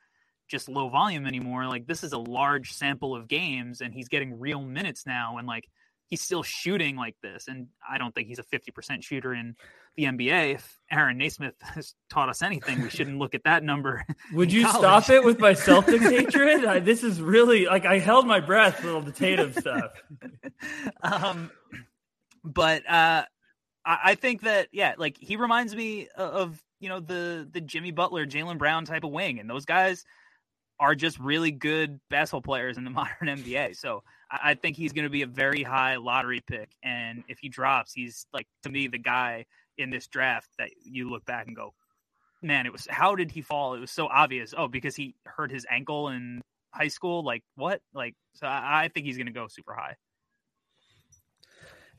[0.48, 1.66] just low volume anymore.
[1.66, 5.46] Like this is a large sample of games, and he's getting real minutes now, and
[5.46, 5.68] like
[6.09, 7.49] he's still shooting like this.
[7.49, 9.55] And I don't think he's a 50% shooter in
[9.97, 10.55] the NBA.
[10.55, 14.05] If Aaron Nesmith has taught us anything, we shouldn't look at that number.
[14.33, 15.05] Would you college.
[15.05, 16.64] stop it with my Celtics hatred?
[16.64, 19.92] I, this is really like I held my breath with all the Tatum stuff.
[21.03, 21.51] um,
[22.42, 23.25] but uh,
[23.85, 27.90] I, I think that yeah, like he reminds me of you know the the Jimmy
[27.90, 30.05] Butler, Jaylen Brown type of wing, and those guys
[30.81, 33.77] are just really good basketball players in the modern NBA.
[33.77, 36.70] So I, think he's going to be a very high lottery pick.
[36.82, 41.10] And if he drops, he's like to me the guy in this draft that you
[41.10, 41.72] look back and go,
[42.42, 43.74] man, it was how did he fall?
[43.74, 44.54] It was so obvious.
[44.56, 47.24] Oh, because he hurt his ankle in high school.
[47.24, 47.80] Like what?
[47.94, 49.96] Like so, I, I think he's going to go super high.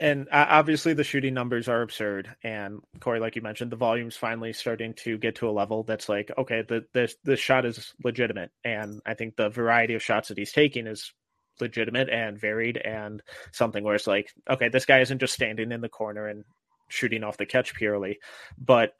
[0.01, 2.33] And uh, obviously, the shooting numbers are absurd.
[2.41, 6.07] And Corey, like you mentioned, the volume's finally starting to get to a level that's
[6.07, 8.51] like, okay, the the the shot is legitimate.
[8.63, 11.11] And I think the variety of shots that he's taking is
[11.60, 15.82] legitimate and varied and something where it's like, okay, this guy isn't just standing in
[15.82, 16.43] the corner and
[16.89, 18.19] shooting off the catch purely,
[18.58, 18.93] but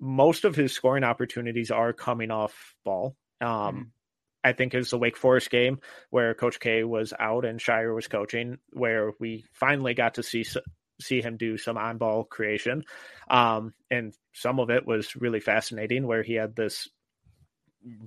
[0.00, 3.16] most of his scoring opportunities are coming off ball.
[3.40, 3.82] Um, mm-hmm.
[4.44, 8.06] I think is the Wake Forest game where Coach K was out and Scheyer was
[8.06, 10.44] coaching, where we finally got to see
[11.00, 12.84] see him do some on ball creation,
[13.28, 16.06] um, and some of it was really fascinating.
[16.06, 16.88] Where he had this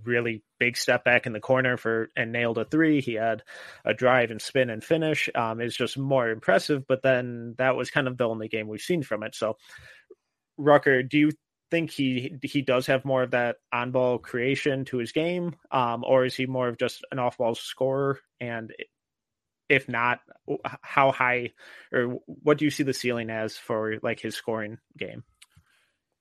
[0.03, 3.01] really big step back in the corner for and nailed a three.
[3.01, 3.43] He had
[3.86, 5.29] a drive and spin and finish.
[5.34, 6.86] Um, is just more impressive.
[6.88, 9.36] But then that was kind of the only game we've seen from it.
[9.36, 9.57] So,
[10.57, 11.31] Rucker, do you
[11.71, 16.03] think he he does have more of that on ball creation to his game, um,
[16.05, 18.19] or is he more of just an off ball scorer?
[18.39, 18.71] And
[19.69, 20.19] if not,
[20.81, 21.53] how high
[21.93, 25.23] or what do you see the ceiling as for like his scoring game?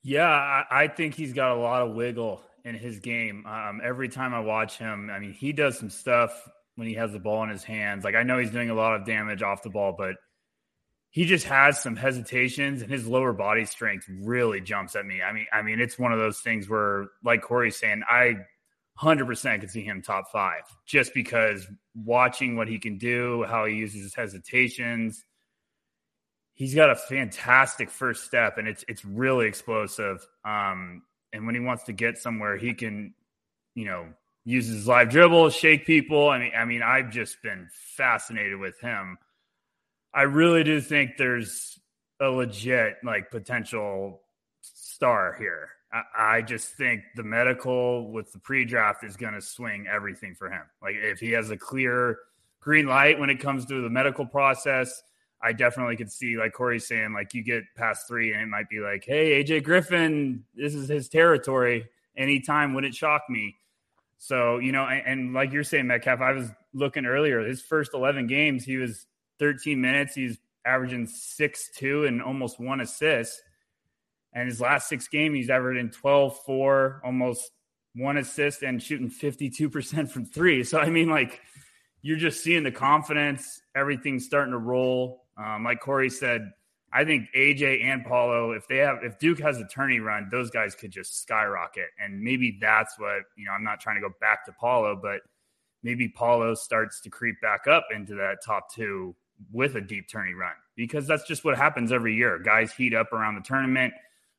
[0.03, 3.47] Yeah, I think he's got a lot of wiggle in his game.
[3.47, 7.13] Um, every time I watch him, I mean, he does some stuff when he has
[7.13, 8.05] the ball in his hands.
[8.05, 10.17] Like I know he's doing a lot of damage off the ball, but
[11.11, 15.21] he just has some hesitations and his lower body strength really jumps at me.
[15.23, 18.37] I mean, I mean, it's one of those things where, like Corey's saying, I
[19.01, 23.75] 100% could see him top five just because watching what he can do, how he
[23.75, 25.25] uses his hesitations.
[26.55, 30.27] He's got a fantastic first step and it's it's really explosive.
[30.45, 33.15] Um, and when he wants to get somewhere, he can,
[33.75, 34.07] you know,
[34.45, 36.29] use his live dribble, shake people.
[36.29, 39.19] I mean, I mean, I've just been fascinated with him.
[40.13, 41.79] I really do think there's
[42.21, 44.23] a legit like potential
[44.61, 45.69] star here.
[45.93, 50.51] I, I just think the medical with the pre-draft is going to swing everything for
[50.51, 50.63] him.
[50.83, 52.19] Like if he has a clear
[52.61, 55.03] green light when it comes to the medical process,
[55.43, 58.69] I definitely could see, like Corey's saying, like you get past three and it might
[58.69, 61.87] be like, hey, AJ Griffin, this is his territory.
[62.17, 63.57] Anytime wouldn't shock me.
[64.19, 67.95] So, you know, and, and, like you're saying, Metcalf, I was looking earlier, his first
[67.95, 69.07] 11 games, he was
[69.39, 70.15] 13 minutes.
[70.15, 73.41] He's averaging six, two, and almost one assist.
[74.35, 77.51] And his last six games, he's averaging 12, four, almost
[77.95, 80.65] one assist, and shooting 52% from three.
[80.65, 81.41] So, I mean, like,
[82.03, 85.20] you're just seeing the confidence, everything's starting to roll.
[85.37, 86.51] Um, like Corey said,
[86.93, 90.51] I think AJ and Paolo, if they have, if Duke has a tourney run, those
[90.51, 91.89] guys could just skyrocket.
[92.03, 95.21] And maybe that's what, you know, I'm not trying to go back to Paolo, but
[95.83, 99.15] maybe Paolo starts to creep back up into that top two
[99.53, 102.39] with a deep tourney run because that's just what happens every year.
[102.39, 103.95] Guys heat up around the tournament.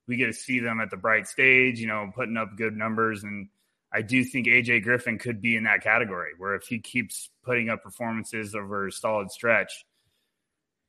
[0.08, 3.24] We get to see them at the bright stage, you know, putting up good numbers.
[3.24, 3.48] And
[3.94, 7.70] I do think AJ Griffin could be in that category where if he keeps putting
[7.70, 9.86] up performances over a solid stretch,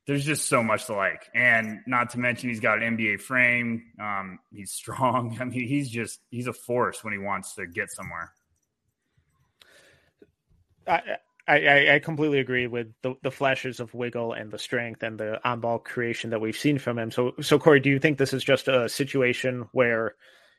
[0.06, 1.28] there's just so much to like.
[1.34, 3.84] And not to mention, he's got an NBA frame.
[4.00, 5.36] Um, he's strong.
[5.40, 8.32] I mean, he's just, he's a force when he wants to get somewhere.
[10.86, 11.02] I,
[11.46, 15.48] I, I completely agree with the, the flashes of wiggle and the strength and the
[15.48, 17.10] on ball creation that we've seen from him.
[17.10, 20.14] So, so Corey, do you think this is just a situation where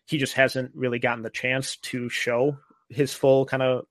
[0.06, 2.58] he just hasn't really gotten the chance to show
[2.90, 3.86] his full kind of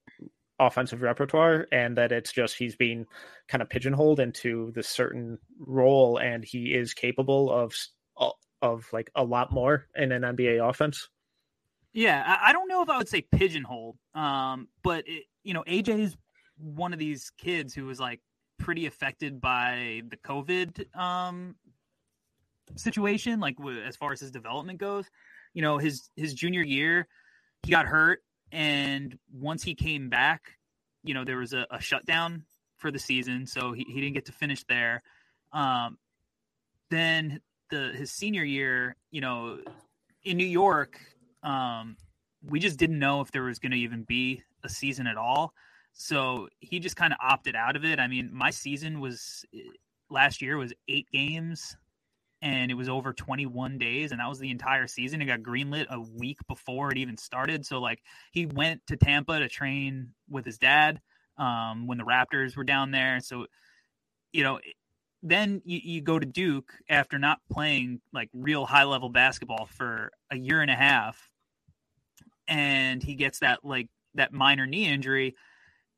[0.67, 3.07] offensive repertoire and that it's just he's being
[3.49, 7.75] kind of pigeonholed into this certain role and he is capable of
[8.63, 11.09] of like a lot more in an NBA offense.
[11.93, 15.99] Yeah, I don't know if I would say pigeonholed, um, but it, you know, AJ
[15.99, 16.17] is
[16.57, 18.21] one of these kids who was like
[18.59, 21.57] pretty affected by the COVID um,
[22.77, 25.05] situation, like as far as his development goes.
[25.53, 27.09] You know, his his junior year,
[27.63, 28.23] he got hurt
[28.53, 30.59] and once he came back,
[31.03, 32.45] you know, there was a, a shutdown
[32.77, 35.03] for the season, so he, he didn't get to finish there.
[35.53, 35.99] Um,
[36.91, 39.59] then the his senior year, you know,
[40.23, 41.01] in New York,
[41.43, 41.97] um,
[42.45, 45.55] we just didn't know if there was going to even be a season at all.
[45.95, 47.99] So he just kind of opted out of it.
[47.99, 49.45] I mean, my season was
[50.11, 51.77] last year was eight games
[52.43, 55.23] and it was over 21 days and that was the entire season.
[55.23, 57.65] It got greenlit a week before it even started.
[57.65, 58.03] So like
[58.33, 61.01] he went to tampa to train with his dad
[61.39, 63.21] um, when the raptors were down there.
[63.21, 63.47] So
[64.33, 64.59] you know
[65.23, 70.11] then you, you go to duke after not playing like real high level basketball for
[70.33, 71.31] a year and a half
[72.49, 75.37] and he gets that like that minor knee injury.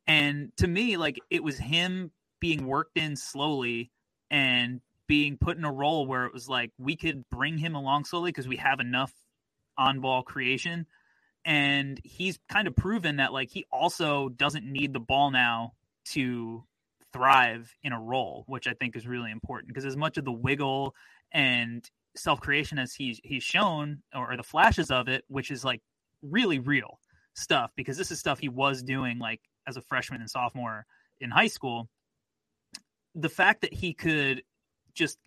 [0.05, 3.91] And to me like it was him being worked in slowly
[4.29, 8.05] and being put in a role where it was like we could bring him along
[8.05, 9.13] slowly because we have enough
[9.77, 10.85] on ball creation.
[11.43, 15.73] And he's kind of proven that like he also doesn't need the ball now
[16.13, 16.63] to
[17.13, 20.31] thrive in a role, which I think is really important because as much of the
[20.31, 20.95] wiggle
[21.31, 25.81] and self creation as he's he's shown or the flashes of it, which is like
[26.21, 26.99] really real
[27.35, 30.85] stuff because this is stuff he was doing like as a freshman and sophomore
[31.19, 31.89] in high school.
[33.13, 34.43] The fact that he could
[34.95, 35.17] just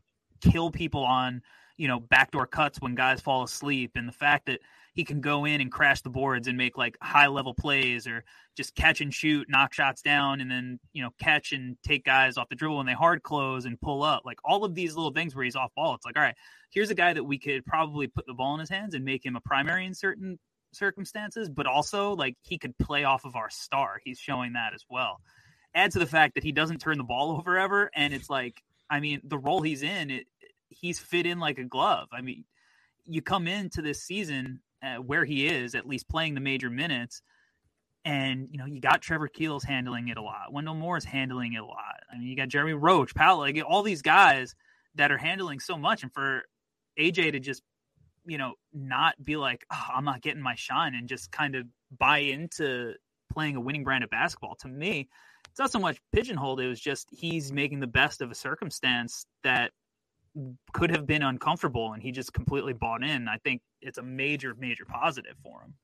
[0.40, 1.42] kill people on
[1.76, 4.60] you know backdoor cuts when guys fall asleep and the fact that
[4.94, 8.24] he can go in and crash the boards and make like high level plays or
[8.56, 12.36] just catch and shoot knock shots down and then you know catch and take guys
[12.36, 15.12] off the dribble when they hard close and pull up like all of these little
[15.12, 16.34] things where he's off ball it's like all right
[16.70, 19.24] here's a guy that we could probably put the ball in his hands and make
[19.24, 20.38] him a primary in certain
[20.72, 24.00] circumstances but also like he could play off of our star.
[24.04, 25.20] He's showing that as well.
[25.74, 28.62] Add to the fact that he doesn't turn the ball over ever and it's like
[28.90, 30.26] I mean, the role he's in, it,
[30.68, 32.08] he's fit in like a glove.
[32.12, 32.44] I mean,
[33.04, 37.22] you come into this season uh, where he is, at least playing the major minutes,
[38.04, 40.52] and you know you got Trevor Keels handling it a lot.
[40.52, 42.00] Wendell Moore's handling it a lot.
[42.12, 44.54] I mean, you got Jeremy Roach, Powell, like all these guys
[44.94, 46.42] that are handling so much, and for
[46.98, 47.62] AJ to just
[48.24, 51.66] you know not be like, oh, I'm not getting my shine, and just kind of
[51.98, 52.94] buy into
[53.32, 54.54] playing a winning brand of basketball.
[54.60, 55.08] To me,
[55.58, 56.60] it's not so much pigeonholed.
[56.60, 59.72] It was just he's making the best of a circumstance that
[60.72, 63.26] could have been uncomfortable, and he just completely bought in.
[63.26, 65.74] I think it's a major, major positive for him.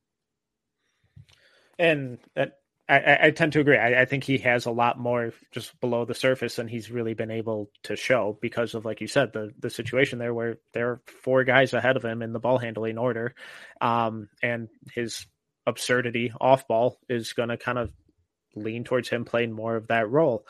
[1.76, 2.58] And that,
[2.88, 3.76] I, I, tend to agree.
[3.76, 7.14] I, I, think he has a lot more just below the surface than he's really
[7.14, 10.90] been able to show because of, like you said, the the situation there where there
[10.90, 13.34] are four guys ahead of him in the ball handling order,
[13.80, 15.26] um, and his
[15.66, 17.90] absurdity off ball is going to kind of
[18.56, 20.46] lean towards him playing more of that role.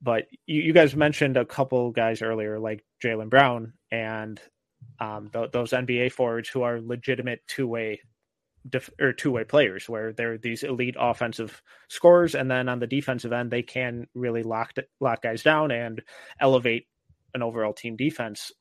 [0.00, 4.40] But you, you guys mentioned a couple guys earlier, like Jaylen Brown and
[5.00, 8.00] um, th- those NBA forwards who are legitimate two way
[8.68, 12.86] def- or two way players, where they're these elite offensive scorers, and then on the
[12.86, 16.02] defensive end, they can really lock lock guys down and
[16.40, 16.86] elevate
[17.34, 18.52] an overall team defense.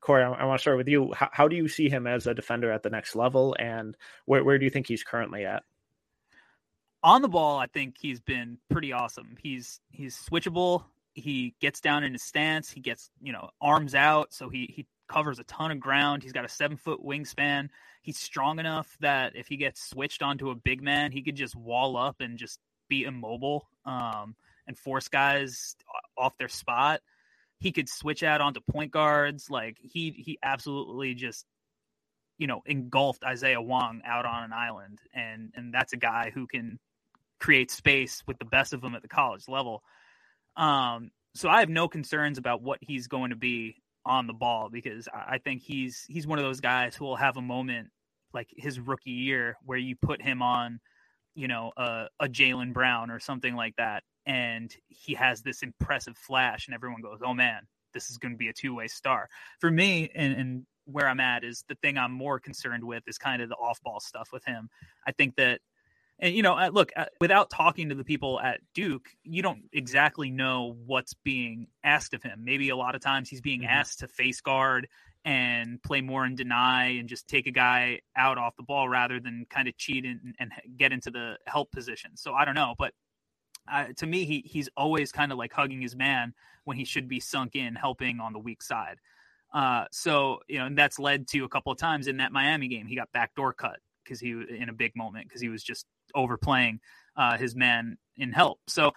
[0.00, 1.12] Corey, I, I want to start with you.
[1.14, 4.44] How, how do you see him as a defender at the next level, and where
[4.44, 5.62] where do you think he's currently at?
[7.02, 9.36] On the ball, I think he's been pretty awesome.
[9.42, 10.84] He's he's switchable.
[11.14, 12.70] He gets down in his stance.
[12.70, 16.22] He gets you know arms out, so he he covers a ton of ground.
[16.22, 17.68] He's got a seven foot wingspan.
[18.02, 21.54] He's strong enough that if he gets switched onto a big man, he could just
[21.56, 24.34] wall up and just be immobile um,
[24.66, 25.76] and force guys
[26.16, 27.00] off their spot.
[27.58, 29.48] he could switch out onto point guards.
[29.50, 31.46] Like he he absolutely just
[32.38, 36.46] you know engulfed Isaiah Wong out on an island, and and that's a guy who
[36.46, 36.78] can
[37.42, 39.82] create space with the best of them at the college level.
[40.56, 44.68] Um, so I have no concerns about what he's going to be on the ball
[44.70, 47.88] because I think he's he's one of those guys who will have a moment
[48.32, 50.80] like his rookie year where you put him on,
[51.34, 56.16] you know, a, a Jaylen Brown or something like that, and he has this impressive
[56.16, 57.62] flash, and everyone goes, "Oh man,
[57.92, 59.28] this is going to be a two way star."
[59.60, 63.18] For me, and, and where I'm at is the thing I'm more concerned with is
[63.18, 64.68] kind of the off ball stuff with him.
[65.06, 65.60] I think that
[66.22, 69.64] and you know uh, look uh, without talking to the people at duke you don't
[69.72, 72.44] exactly know what's being asked of him.
[72.44, 73.70] Maybe a lot of times he's being mm-hmm.
[73.70, 74.88] asked to face guard
[75.24, 79.20] and play more and deny and just take a guy out off the ball rather
[79.20, 82.16] than kind of cheat and, and get into the help position.
[82.16, 82.94] So i don't know but
[83.70, 86.32] uh, to me he he's always kind of like hugging his man
[86.64, 88.96] when he should be sunk in helping on the weak side.
[89.52, 92.68] Uh, so you know, and that's led to a couple of times in that Miami
[92.68, 95.86] game, he got backdoor cut because he in a big moment because he was just
[96.14, 96.80] overplaying
[97.16, 98.60] uh, his man in help.
[98.66, 98.92] So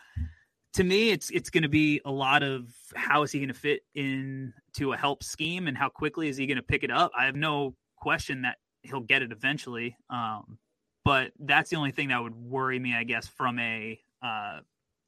[0.75, 3.53] to me, it's it's going to be a lot of how is he going to
[3.53, 7.11] fit into a help scheme and how quickly is he going to pick it up.
[7.17, 10.57] I have no question that he'll get it eventually, um,
[11.05, 14.59] but that's the only thing that would worry me, I guess, from a uh,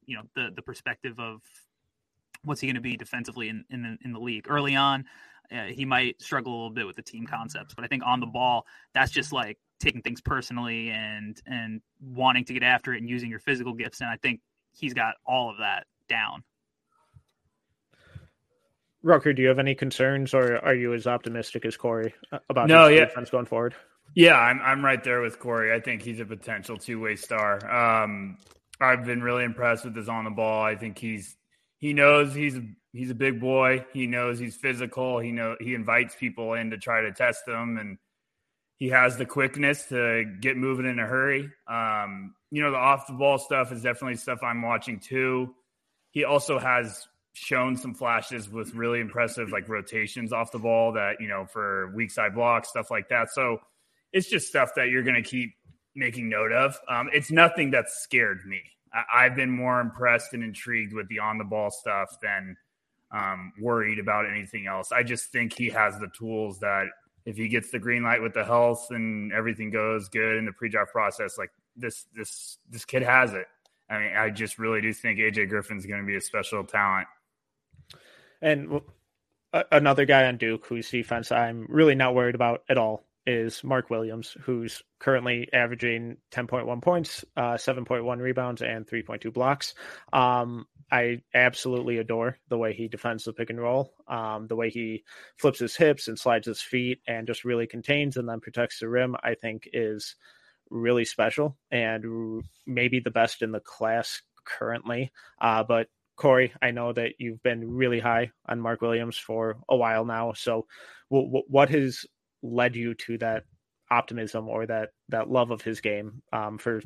[0.06, 1.42] you know the the perspective of
[2.44, 5.06] what's he going to be defensively in in the, in the league early on.
[5.52, 8.20] Uh, he might struggle a little bit with the team concepts, but I think on
[8.20, 12.98] the ball, that's just like taking things personally and and wanting to get after it
[13.00, 14.02] and using your physical gifts.
[14.02, 14.42] And I think
[14.74, 16.44] he's got all of that down.
[19.04, 22.68] Rucker, do you have any concerns, or are you as optimistic as Corey uh, about
[22.68, 23.06] no, his yeah.
[23.06, 23.76] defense going forward?
[24.16, 25.74] Yeah, I'm I'm right there with Corey.
[25.74, 28.04] I think he's a potential two way star.
[28.04, 28.38] Um,
[28.82, 30.64] I've been really impressed with his on the ball.
[30.64, 31.38] I think he's
[31.78, 32.58] he knows he's
[32.94, 33.86] he's a big boy.
[33.94, 35.20] He knows he's physical.
[35.20, 37.98] He know he invites people in to try to test them, and
[38.78, 41.52] he has the quickness to get moving in a hurry.
[41.68, 45.54] Um, you know, the off the ball stuff is definitely stuff I'm watching too.
[46.12, 51.18] He also has shown some flashes with really impressive like rotations off the ball that
[51.20, 53.30] you know for weak side blocks stuff like that.
[53.32, 53.60] So
[54.14, 55.54] it's just stuff that you're going to keep
[55.96, 56.80] making note of.
[56.88, 58.62] Um, it's nothing that's scared me.
[58.94, 62.56] I- have been more impressed and intrigued with the on the ball stuff than
[63.12, 64.92] um, worried about anything else.
[64.92, 66.88] I just think he has the tools that
[67.28, 70.54] if he gets the green light with the health and everything goes good in the
[70.54, 73.48] pre-draft process, like this, this, this kid has it.
[73.90, 77.08] I mean, I just really do think AJ Griffin's going to be a special talent.
[78.42, 78.80] And
[79.74, 83.90] another guy on Duke whose defense I'm really not worried about at all is Mark
[83.90, 89.74] Williams, who's currently averaging 10.1 points, uh, 7.1 rebounds, and 3.2 blocks.
[90.14, 94.70] Um, I absolutely adore the way he defends the pick and roll, um, the way
[94.70, 95.04] he
[95.38, 98.88] flips his hips and slides his feet and just really contains and then protects the
[98.88, 99.16] rim.
[99.22, 100.16] I think is
[100.70, 105.12] really special and maybe the best in the class currently.
[105.40, 109.76] Uh, but Corey, I know that you've been really high on Mark Williams for a
[109.76, 110.34] while now.
[110.34, 110.66] So,
[111.12, 112.06] w- w- what has
[112.42, 113.44] led you to that
[113.90, 116.82] optimism or that that love of his game um, for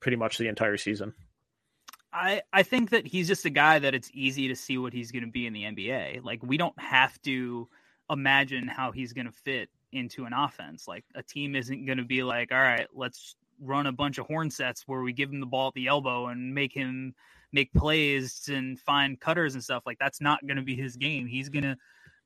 [0.00, 1.12] pretty much the entire season?
[2.12, 5.12] I I think that he's just a guy that it's easy to see what he's
[5.12, 6.24] going to be in the NBA.
[6.24, 7.68] Like we don't have to
[8.10, 10.88] imagine how he's going to fit into an offense.
[10.88, 14.26] Like a team isn't going to be like, all right, let's run a bunch of
[14.26, 17.14] horn sets where we give him the ball at the elbow and make him
[17.52, 19.82] make plays and find cutters and stuff.
[19.84, 21.26] Like that's not going to be his game.
[21.26, 21.76] He's going to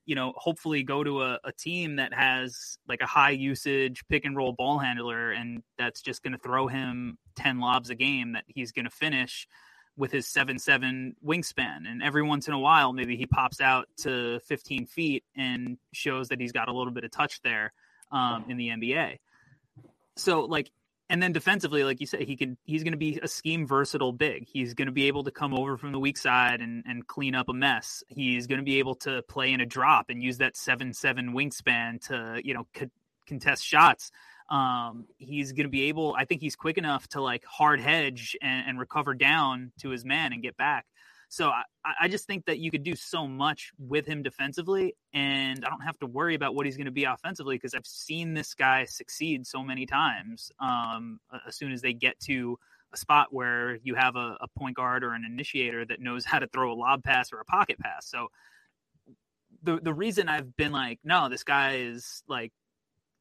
[0.04, 4.24] you know, hopefully go to a, a team that has like a high usage pick
[4.24, 8.32] and roll ball handler, and that's just going to throw him 10 lobs a game
[8.32, 9.46] that he's going to finish
[9.96, 11.88] with his 7 7 wingspan.
[11.88, 16.28] And every once in a while, maybe he pops out to 15 feet and shows
[16.28, 17.72] that he's got a little bit of touch there
[18.10, 19.18] um, in the NBA.
[20.16, 20.70] So, like,
[21.08, 24.12] and then defensively, like you said, he can he's going to be a scheme versatile
[24.12, 24.46] big.
[24.48, 27.34] He's going to be able to come over from the weak side and, and clean
[27.34, 28.02] up a mess.
[28.08, 31.34] He's going to be able to play in a drop and use that seven seven
[31.34, 32.90] wingspan to you know co-
[33.26, 34.10] contest shots.
[34.52, 36.14] Um, he's going to be able.
[36.16, 40.04] I think he's quick enough to like hard hedge and, and recover down to his
[40.04, 40.84] man and get back.
[41.30, 41.62] So I,
[42.02, 45.80] I just think that you could do so much with him defensively, and I don't
[45.80, 48.84] have to worry about what he's going to be offensively because I've seen this guy
[48.84, 50.52] succeed so many times.
[50.60, 52.58] Um, as soon as they get to
[52.92, 56.38] a spot where you have a, a point guard or an initiator that knows how
[56.38, 58.06] to throw a lob pass or a pocket pass.
[58.06, 58.28] So
[59.62, 62.52] the the reason I've been like, no, this guy is like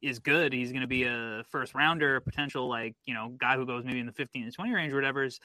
[0.02, 0.52] is good.
[0.52, 4.00] He's going to be a first rounder, potential like you know guy who goes maybe
[4.00, 5.24] in the fifteen to twenty range or whatever.
[5.24, 5.40] Is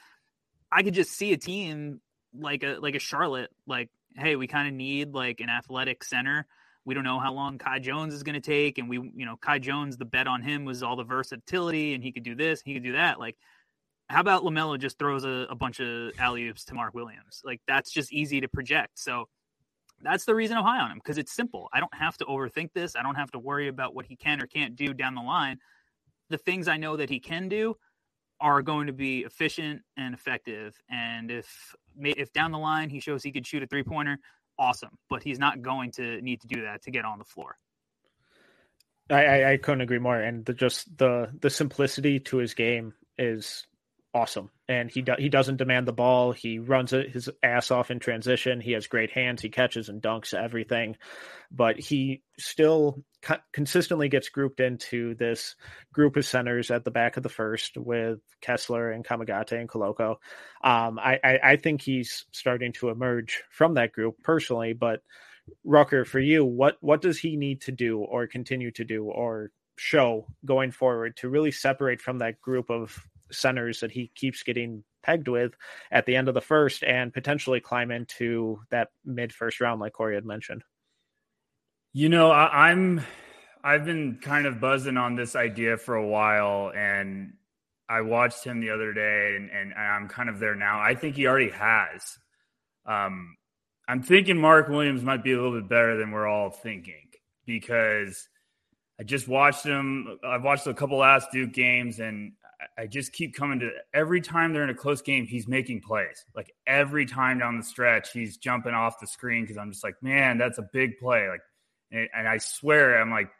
[0.70, 2.00] I could just see a team
[2.38, 6.46] like a like a Charlotte like hey, we kind of need like an athletic center.
[6.84, 9.36] We don't know how long Kai Jones is going to take, and we, you know,
[9.36, 12.62] Kai Jones, the bet on him was all the versatility, and he could do this,
[12.62, 13.18] he could do that.
[13.18, 13.36] Like,
[14.08, 17.42] how about LaMelo just throws a, a bunch of alley oops to Mark Williams?
[17.44, 18.98] Like, that's just easy to project.
[18.98, 19.28] So
[20.02, 21.68] that's the reason I'm high on him because it's simple.
[21.72, 22.96] I don't have to overthink this.
[22.96, 25.58] I don't have to worry about what he can or can't do down the line.
[26.30, 27.76] The things I know that he can do,
[28.40, 30.76] are going to be efficient and effective.
[30.88, 34.18] And if if down the line he shows he could shoot a three pointer,
[34.58, 34.98] awesome.
[35.10, 37.56] But he's not going to need to do that to get on the floor.
[39.10, 40.20] I, I, I couldn't agree more.
[40.20, 43.66] And the, just the the simplicity to his game is
[44.14, 44.50] awesome.
[44.68, 46.32] And he do, he doesn't demand the ball.
[46.32, 48.60] He runs his ass off in transition.
[48.60, 49.40] He has great hands.
[49.40, 50.96] He catches and dunks everything,
[51.50, 55.56] but he still co- consistently gets grouped into this
[55.92, 60.16] group of centers at the back of the first with Kessler and Kamagate and Koloko.
[60.62, 65.02] Um, I, I, I think he's starting to emerge from that group personally, but
[65.64, 69.50] Rucker, for you, what what does he need to do or continue to do or
[69.76, 73.00] show going forward to really separate from that group of
[73.30, 75.54] centers that he keeps getting pegged with
[75.90, 79.92] at the end of the first and potentially climb into that mid first round, like
[79.92, 80.62] Corey had mentioned.
[81.92, 83.00] You know, I, I'm
[83.64, 87.32] I've been kind of buzzing on this idea for a while, and
[87.88, 90.80] I watched him the other day, and, and I'm kind of there now.
[90.80, 92.18] I think he already has.
[92.86, 93.36] Um,
[93.88, 97.08] I'm thinking Mark Williams might be a little bit better than we're all thinking
[97.46, 98.28] because
[99.00, 100.18] I just watched him.
[100.22, 102.32] I've watched a couple last Duke games, and
[102.76, 106.24] I just keep coming to every time they're in a close game, he's making plays.
[106.34, 110.02] Like every time down the stretch, he's jumping off the screen because I'm just like,
[110.02, 111.28] man, that's a big play.
[111.28, 111.40] Like,
[111.92, 113.30] and, I swear, I'm like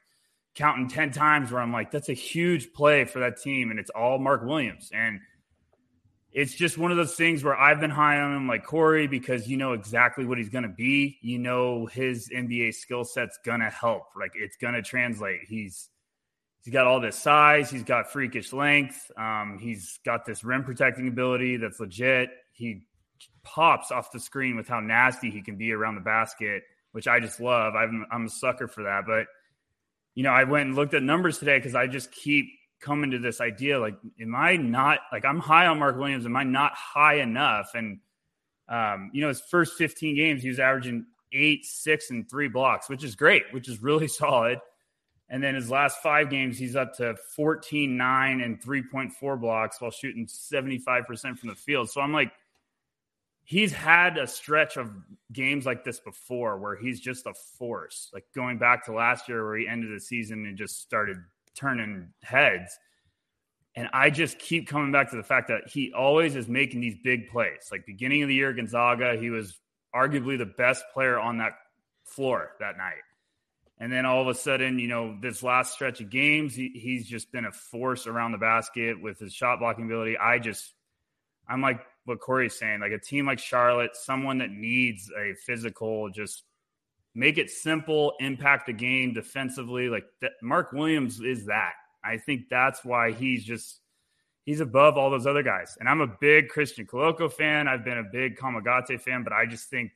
[0.55, 3.71] counting 10 times where I'm like, that's a huge play for that team.
[3.71, 4.91] And it's all Mark Williams.
[4.93, 5.21] And
[6.31, 9.49] it's just one of those things where I've been high on him, like Corey, because
[9.49, 11.19] you know exactly what he's going to be.
[11.23, 14.05] You know, his NBA skill set's going to help.
[14.19, 15.41] Like, it's going to translate.
[15.49, 15.89] He's,
[16.63, 17.71] he's got all this size.
[17.71, 19.11] He's got freakish length.
[19.17, 22.31] Um, he's got this rim protecting ability that's legit.
[22.53, 22.83] He
[23.43, 27.21] pops off the screen with how nasty he can be around the basket, which I
[27.21, 27.75] just love.
[27.75, 29.05] I'm I'm a sucker for that.
[29.07, 29.27] But
[30.15, 32.49] you know, I went and looked at numbers today because I just keep
[32.81, 36.27] coming to this idea like, am I not like I'm high on Mark Williams?
[36.27, 37.71] Am I not high enough?
[37.75, 38.01] And
[38.69, 42.89] um, you know, his first 15 games, he was averaging eight, six, and three blocks,
[42.89, 44.59] which is great, which is really solid.
[45.31, 49.91] And then his last five games, he's up to 14, 9, and 3.4 blocks while
[49.91, 51.91] shooting 75% from the field.
[51.91, 52.33] So I'm like,
[53.45, 54.91] he's had a stretch of
[55.33, 58.11] games like this before where he's just a force.
[58.13, 61.19] Like going back to last year where he ended the season and just started
[61.55, 62.79] turning heads.
[63.75, 66.97] And I just keep coming back to the fact that he always is making these
[67.03, 67.69] big plays.
[67.71, 69.59] Like beginning of the year, Gonzaga, he was
[69.95, 71.53] arguably the best player on that
[72.05, 73.03] floor that night.
[73.81, 77.07] And then all of a sudden, you know, this last stretch of games, he, he's
[77.07, 80.19] just been a force around the basket with his shot blocking ability.
[80.19, 80.75] I just,
[81.49, 86.11] I'm like what Corey's saying, like a team like Charlotte, someone that needs a physical,
[86.11, 86.43] just
[87.15, 89.89] make it simple, impact the game defensively.
[89.89, 90.05] Like
[90.43, 91.75] Mark Williams is that.
[92.05, 93.81] I think that's why he's just
[94.45, 95.77] he's above all those other guys.
[95.79, 97.69] And I'm a big Christian Koloko fan.
[97.69, 99.93] I've been a big Kamagate fan, but I just think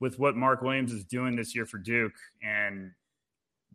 [0.00, 2.92] with what Mark Williams is doing this year for Duke and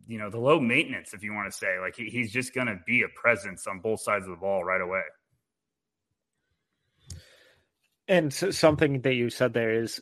[0.06, 1.78] you know, the low maintenance, if you want to say.
[1.80, 4.64] Like he, he's just going to be a presence on both sides of the ball
[4.64, 5.02] right away.
[8.08, 10.00] And something that you said there is,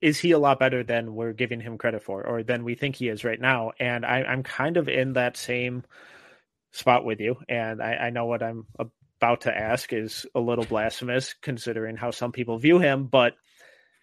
[0.00, 2.94] is he a lot better than we're giving him credit for, or than we think
[2.94, 3.72] he is right now?
[3.80, 5.82] And I, am kind of in that same
[6.70, 7.36] spot with you.
[7.48, 12.12] And I, I know what I'm about to ask is a little blasphemous considering how
[12.12, 13.34] some people view him, but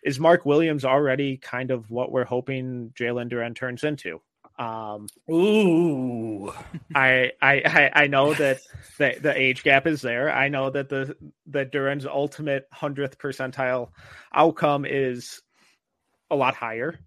[0.03, 4.21] is Mark Williams already kind of what we're hoping Jalen Duren turns into?
[4.57, 6.53] Um, Ooh,
[6.95, 8.61] I, I I know that
[8.97, 10.31] the the age gap is there.
[10.31, 11.15] I know that the
[11.47, 13.89] the Duren's ultimate hundredth percentile
[14.33, 15.41] outcome is
[16.29, 16.99] a lot higher.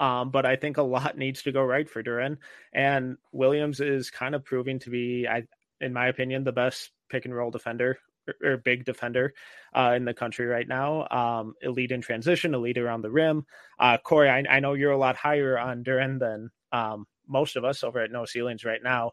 [0.00, 2.38] Um, but I think a lot needs to go right for Duren,
[2.72, 5.44] and Williams is kind of proving to be, I,
[5.80, 9.34] in my opinion, the best pick and roll defender or, or big defender
[9.72, 11.06] uh, in the country right now.
[11.10, 13.46] Um, elite in transition, elite around the rim.
[13.78, 17.64] Uh, Corey, I, I know you're a lot higher on Duren than um, most of
[17.64, 19.12] us over at No Ceilings right now.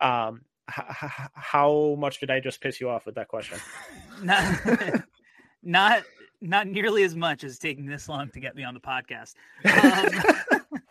[0.00, 3.58] Um, h- how much did I just piss you off with that question?
[4.22, 4.60] not,
[5.62, 6.02] not,
[6.40, 9.34] not nearly as much as taking this long to get me on the podcast.
[9.64, 10.60] Um,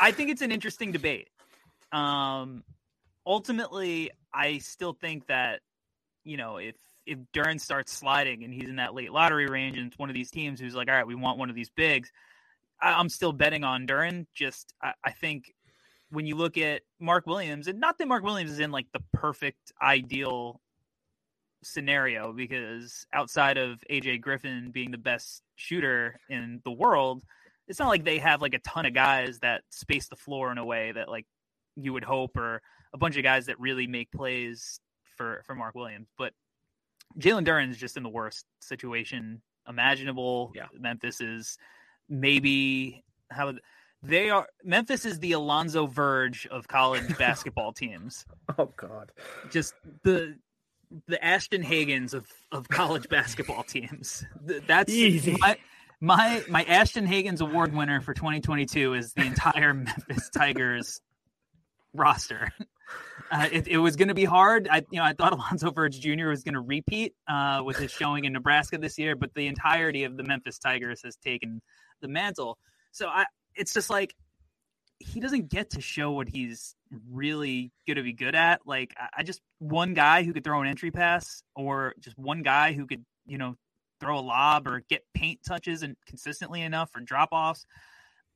[0.00, 1.28] I think it's an interesting debate.
[1.90, 2.62] Um,
[3.26, 5.60] ultimately, I still think that
[6.24, 9.88] you know if if Duren starts sliding and he's in that late lottery range and
[9.88, 12.12] it's one of these teams who's like, all right, we want one of these bigs,
[12.82, 14.26] I, am still betting on Duren.
[14.34, 15.54] Just I, I think
[16.10, 19.00] when you look at Mark Williams, and not that Mark Williams is in like the
[19.12, 20.60] perfect ideal
[21.62, 27.22] scenario because outside of AJ Griffin being the best shooter in the world,
[27.68, 30.58] it's not like they have like a ton of guys that space the floor in
[30.58, 31.26] a way that like
[31.76, 32.60] you would hope or
[32.92, 34.80] a bunch of guys that really make plays
[35.16, 36.08] for for Mark Williams.
[36.18, 36.32] But
[37.18, 40.52] Jalen Duren is just in the worst situation imaginable.
[40.54, 40.66] Yeah.
[40.78, 41.56] Memphis is
[42.12, 43.54] maybe how
[44.02, 48.24] they are Memphis is the Alonzo Verge of college basketball teams.
[48.58, 49.10] Oh God.
[49.50, 50.36] Just the
[51.06, 54.24] the Ashton Hagans of, of college basketball teams.
[54.66, 55.36] That's Easy.
[55.40, 55.56] my
[56.00, 61.00] my my Ashton Hagans award winner for 2022 is the entire Memphis Tigers
[61.94, 62.52] roster.
[63.30, 64.68] Uh, it, it, was going to be hard.
[64.70, 66.28] I you know I thought Alonzo Verge Jr.
[66.28, 70.04] was going to repeat uh, with his showing in Nebraska this year, but the entirety
[70.04, 71.62] of the Memphis Tigers has taken
[72.02, 72.58] the mantle.
[72.90, 73.24] So I
[73.54, 74.14] it's just like
[74.98, 76.76] he doesn't get to show what he's
[77.10, 78.60] really going to be good at.
[78.66, 82.72] Like I just one guy who could throw an entry pass, or just one guy
[82.72, 83.56] who could you know
[84.00, 87.64] throw a lob or get paint touches and consistently enough for drop offs.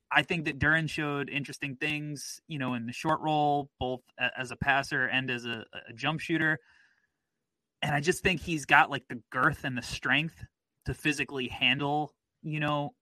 [0.09, 3.99] I think that Duren showed interesting things, you know, in the short roll, both
[4.37, 6.59] as a passer and as a, a jump shooter.
[7.81, 10.45] And I just think he's got like the girth and the strength
[10.85, 12.93] to physically handle, you know,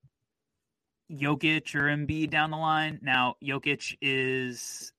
[1.12, 3.00] Jokic or Embiid down the line.
[3.02, 4.92] Now, Jokic is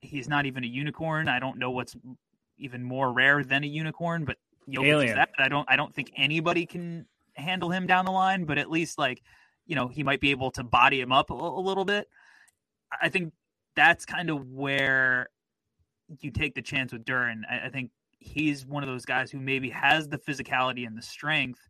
[0.00, 1.28] he's not even a unicorn.
[1.28, 1.94] I don't know what's
[2.58, 4.36] even more rare than a unicorn, but
[4.68, 5.08] Jokic Alien.
[5.10, 5.30] is that.
[5.38, 8.98] I don't I don't think anybody can handle him down the line, but at least
[8.98, 9.22] like,
[9.66, 12.08] you know, he might be able to body him up a, a little bit.
[13.00, 13.32] I think
[13.76, 15.28] that's kind of where
[16.20, 17.42] you take the chance with Duren.
[17.48, 21.02] I, I think he's one of those guys who maybe has the physicality and the
[21.02, 21.60] strength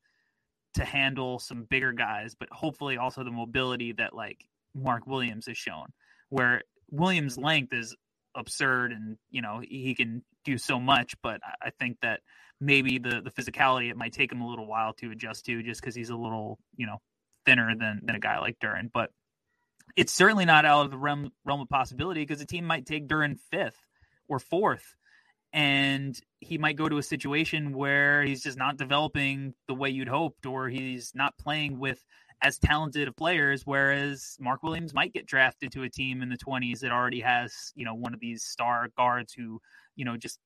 [0.75, 4.45] to handle some bigger guys, but hopefully also the mobility that like
[4.75, 5.87] Mark Williams has shown,
[6.29, 7.95] where Williams' length is
[8.37, 12.21] absurd and you know he can do so much, but I think that
[12.61, 15.81] maybe the the physicality it might take him a little while to adjust to just
[15.81, 16.99] because he's a little you know
[17.47, 19.11] thinner than than a guy like Duren, but
[19.97, 23.09] it's certainly not out of the realm realm of possibility because the team might take
[23.09, 23.89] Duren fifth
[24.29, 24.95] or fourth
[25.53, 30.09] and he might go to a situation where he's just not developing the way you'd
[30.09, 32.05] hoped or he's not playing with
[32.43, 36.39] as talented of players whereas Mark Williams might get drafted to a team in the
[36.39, 39.61] 20s that already has you know one of these star guards who
[39.97, 40.39] you know just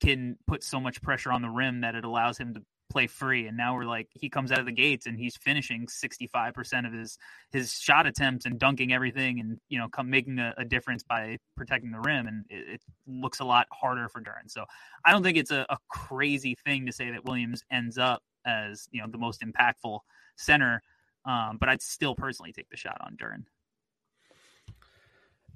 [0.00, 2.60] can put so much pressure on the rim that it allows him to
[2.92, 5.86] play free and now we're like he comes out of the gates and he's finishing
[5.86, 7.18] 65% of his
[7.50, 11.38] his shot attempts and dunking everything and you know come making a, a difference by
[11.56, 14.64] protecting the rim and it, it, looks a lot harder for Duren so
[15.04, 18.88] I don't think it's a, a crazy thing to say that Williams ends up as
[18.92, 20.00] you know the most impactful
[20.36, 20.82] center
[21.24, 23.44] um, but I'd still personally take the shot on Duren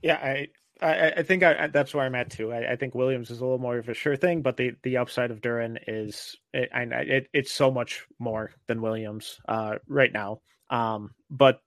[0.06, 0.48] yeah I
[0.80, 2.52] I, I think I, that's where I'm at too.
[2.52, 4.98] I, I, think Williams is a little more of a sure thing, but the, the
[4.98, 10.40] upside of Duren is it, it, it's so much more than Williams uh, right now.
[10.68, 11.60] Um, but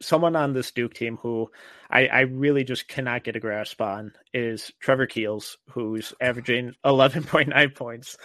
[0.00, 1.50] someone on this Duke team who
[1.90, 7.74] I, I really just cannot get a grasp on is Trevor Keels, who's averaging 11.9
[7.74, 8.16] points,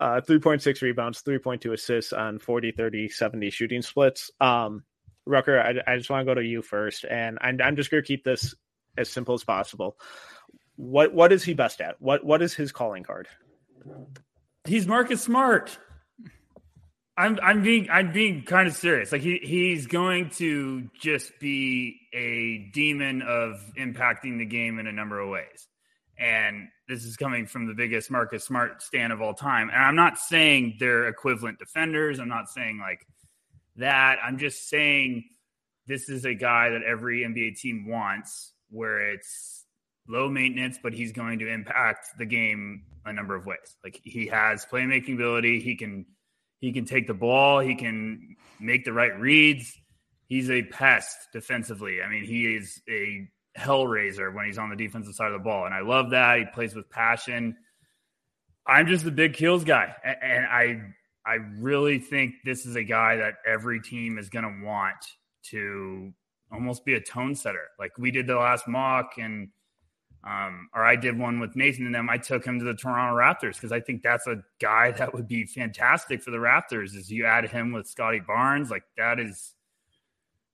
[0.00, 4.30] uh, 3.6 rebounds, 3.2 assists on 40, 30, 70 shooting splits.
[4.40, 4.84] Um,
[5.26, 8.02] Rucker, I, I just want to go to you first, and I'm, I'm just going
[8.02, 8.54] to keep this
[8.96, 9.96] as simple as possible.
[10.76, 12.00] What what is he best at?
[12.00, 13.28] What what is his calling card?
[14.66, 15.78] He's Marcus Smart.
[17.16, 19.12] I'm I'm being I'm being kind of serious.
[19.12, 24.92] Like he he's going to just be a demon of impacting the game in a
[24.92, 25.68] number of ways.
[26.18, 29.70] And this is coming from the biggest Marcus Smart stand of all time.
[29.72, 32.18] And I'm not saying they're equivalent defenders.
[32.18, 33.06] I'm not saying like
[33.76, 34.18] that.
[34.22, 35.24] I'm just saying
[35.86, 39.64] this is a guy that every NBA team wants where it's
[40.08, 43.76] low maintenance, but he's going to impact the game a number of ways.
[43.82, 45.60] Like he has playmaking ability.
[45.60, 46.06] He can
[46.60, 47.60] he can take the ball.
[47.60, 49.72] He can make the right reads.
[50.26, 52.02] He's a pest defensively.
[52.02, 55.66] I mean, he is a hellraiser when he's on the defensive side of the ball,
[55.66, 56.38] and I love that.
[56.38, 57.56] He plays with passion.
[58.66, 60.80] I'm just the big Keels guy, and I
[61.26, 64.96] I really think this is a guy that every team is going to want
[65.50, 66.12] to
[66.54, 67.68] almost be a tone setter.
[67.78, 69.48] Like we did the last mock and
[70.26, 72.08] um, or I did one with Nathan and them.
[72.08, 75.28] I took him to the Toronto Raptors because I think that's a guy that would
[75.28, 76.96] be fantastic for the Raptors.
[76.96, 79.54] Is you add him with Scottie Barnes, like that is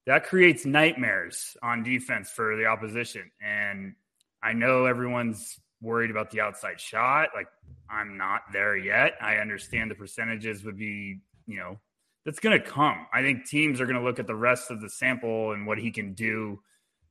[0.06, 3.30] that creates nightmares on defense for the opposition.
[3.40, 3.94] And
[4.42, 7.28] I know everyone's worried about the outside shot.
[7.34, 7.46] Like
[7.88, 9.14] I'm not there yet.
[9.20, 11.78] I understand the percentages would be, you know,
[12.24, 13.06] that's going to come.
[13.12, 15.78] I think teams are going to look at the rest of the sample and what
[15.78, 16.60] he can do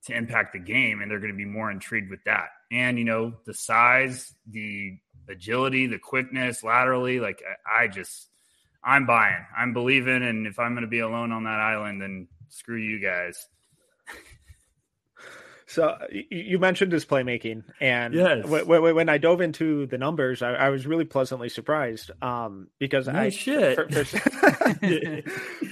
[0.05, 2.49] to impact the game, and they're going to be more intrigued with that.
[2.71, 4.97] And you know, the size, the
[5.27, 7.19] agility, the quickness, laterally.
[7.19, 8.29] Like I, just,
[8.83, 9.45] I'm buying.
[9.57, 12.99] I'm believing, and if I'm going to be alone on that island, then screw you
[12.99, 13.47] guys.
[15.69, 18.43] So you mentioned his playmaking, and yes.
[18.43, 23.13] when I dove into the numbers, I, I was really pleasantly surprised um, because no
[23.13, 23.75] I shit.
[23.75, 24.63] For, for,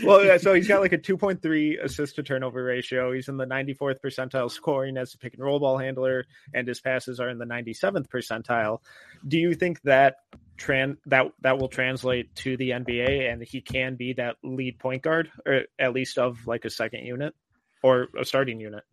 [0.06, 3.12] well, yeah, so he's got like a two point three assist to turnover ratio.
[3.12, 6.68] He's in the ninety fourth percentile scoring as a pick and roll ball handler, and
[6.68, 8.82] his passes are in the ninety seventh percentile.
[9.28, 10.18] Do you think that
[10.60, 15.02] tran that that will translate to the NBA, and he can be that lead point
[15.02, 17.34] guard, or at least of like a second unit
[17.82, 18.84] or a starting unit?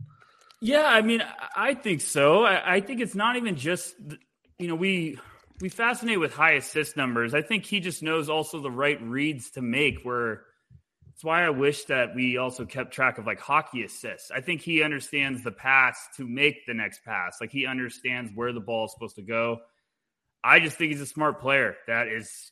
[0.60, 1.22] Yeah, I mean,
[1.56, 2.44] I think so.
[2.44, 3.94] I, I, think it's not even just
[4.58, 5.18] you know we
[5.60, 7.34] we fascinate with high assist numbers.
[7.34, 10.02] I think he just knows also the right reads to make.
[10.02, 10.42] Where
[11.12, 14.30] it's why I wish that we also kept track of like hockey assists.
[14.30, 17.38] I think he understands the pass to make the next pass.
[17.40, 19.58] Like he understands where the ball is supposed to go.
[20.42, 22.50] I just think he's a smart player that is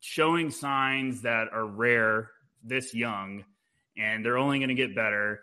[0.00, 2.30] showing signs that are rare
[2.62, 3.44] this young,
[3.96, 5.40] and they're only going to get better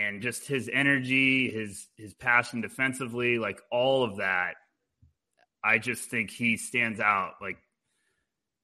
[0.00, 4.54] and just his energy, his his passion defensively, like all of that.
[5.62, 7.34] I just think he stands out.
[7.40, 7.58] Like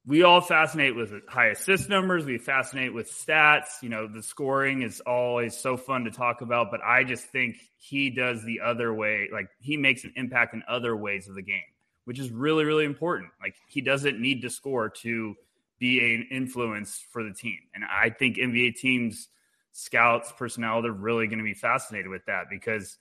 [0.07, 3.82] we all fascinate with high assist numbers, we fascinate with stats.
[3.82, 7.57] You know, the scoring is always so fun to talk about, but I just think
[7.76, 9.28] he does the other way.
[9.32, 11.61] Like he makes an impact in other ways of the game,
[12.05, 13.30] which is really really important.
[13.43, 15.34] Like he doesn't need to score to
[15.78, 17.59] be an influence for the team.
[17.74, 19.28] And I think NBA teams
[19.77, 22.97] scouts, personnel, they're really going to be fascinated with that because,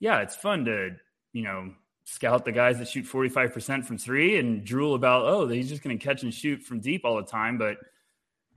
[0.00, 0.90] yeah, it's fun to,
[1.32, 1.72] you know,
[2.04, 5.96] scout the guys that shoot 45% from three and drool about, oh, he's just going
[5.96, 7.56] to catch and shoot from deep all the time.
[7.56, 7.76] But,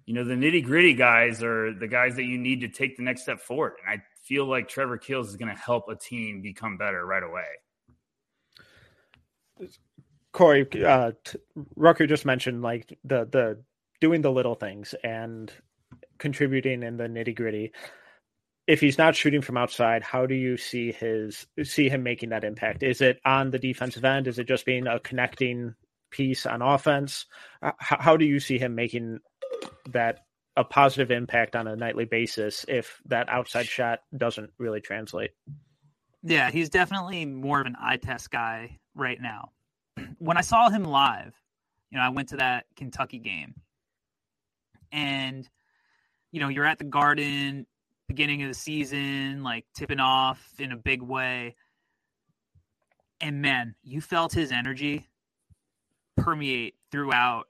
[0.07, 3.03] you know, the nitty gritty guys are the guys that you need to take the
[3.03, 3.73] next step forward.
[3.85, 7.23] And I feel like Trevor Keels is going to help a team become better right
[7.23, 7.45] away.
[10.31, 11.11] Corey, uh,
[11.75, 13.63] Rucker just mentioned like the the
[14.01, 15.49] doing the little things, and
[16.17, 17.71] contributing in the nitty gritty.
[18.67, 22.43] If he's not shooting from outside, how do you see his see him making that
[22.43, 22.81] impact?
[22.81, 24.27] Is it on the defensive end?
[24.27, 25.75] Is it just being a connecting
[26.09, 27.25] piece on offense?
[27.61, 29.19] How, how do you see him making
[29.91, 30.19] that
[30.57, 35.31] a positive impact on a nightly basis if that outside shot doesn't really translate?
[36.23, 39.51] Yeah, he's definitely more of an eye test guy right now.
[40.17, 41.33] When I saw him live,
[41.91, 43.53] you know, I went to that Kentucky game
[44.91, 45.47] and
[46.31, 47.65] you know, you're at the Garden,
[48.07, 51.55] beginning of the season, like tipping off in a big way.
[53.21, 55.07] And man, you felt his energy
[56.17, 57.47] permeate throughout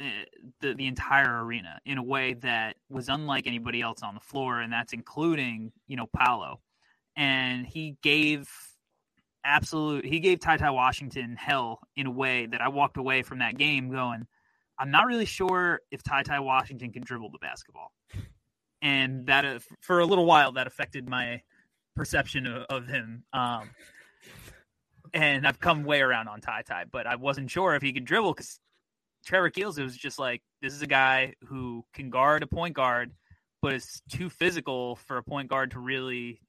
[0.00, 0.24] eh,
[0.60, 4.60] the, the entire arena in a way that was unlike anybody else on the floor,
[4.60, 6.60] and that's including, you know, Paolo.
[7.16, 8.48] And he gave
[9.44, 13.38] absolute he gave Ty Ty Washington hell in a way that I walked away from
[13.40, 14.26] that game going,
[14.78, 17.92] I'm not really sure if Ty Ty Washington can dribble the basketball,
[18.80, 21.42] and that uh, for a little while that affected my
[21.96, 23.24] perception of, of him.
[23.32, 23.70] Um,
[25.12, 28.04] and I've come way around on Ty Ty, but I wasn't sure if he could
[28.04, 28.60] dribble because
[29.26, 29.78] Trevor Keels.
[29.78, 33.12] It was just like this is a guy who can guard a point guard,
[33.60, 36.40] but is too physical for a point guard to really,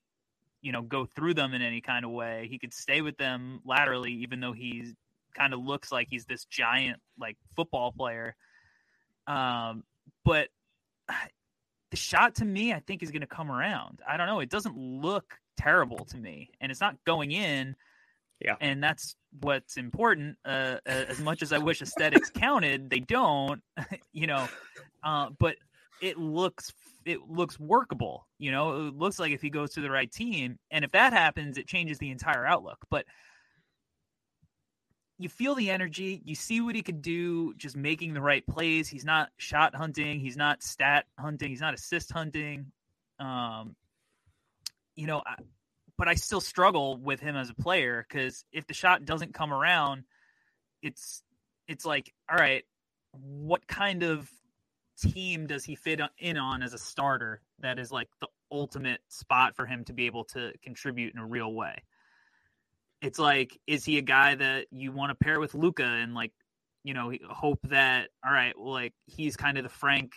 [0.62, 2.48] you know, go through them in any kind of way.
[2.50, 4.94] He could stay with them laterally, even though he's
[5.34, 8.36] kind of looks like he's this giant like football player.
[9.28, 9.84] Um,
[10.26, 10.50] but
[11.92, 14.02] the shot to me, I think, is going to come around.
[14.08, 14.40] I don't know.
[14.40, 17.76] It doesn't look terrible to me, and it's not going in.
[18.40, 20.38] Yeah, and that's what's important.
[20.46, 23.62] Uh, as much as I wish aesthetics counted, they don't.
[24.14, 24.48] you know,
[25.04, 25.56] uh, but
[26.02, 26.72] it looks
[27.06, 28.28] it looks workable.
[28.38, 31.12] You know, it looks like if he goes to the right team, and if that
[31.12, 32.78] happens, it changes the entire outlook.
[32.90, 33.06] But
[35.20, 36.22] you feel the energy.
[36.24, 38.88] You see what he could do just making the right plays.
[38.88, 40.22] He's not shot hunting.
[40.22, 41.49] He's not stat hunting.
[41.49, 42.72] He's not assist hunting.
[43.20, 43.76] Um,
[44.95, 45.36] you know, I,
[45.97, 49.53] but I still struggle with him as a player because if the shot doesn't come
[49.53, 50.05] around,
[50.82, 51.22] it's
[51.67, 52.63] it's like, all right,
[53.11, 54.30] what kind of
[55.01, 59.57] team does he fit in on as a starter that is like the ultimate spot
[59.57, 61.84] for him to be able to contribute in a real way?
[63.02, 66.34] It's like, is he a guy that you want to pair with Luka and like,
[66.84, 70.14] you know, hope that all right, well, like he's kind of the Frank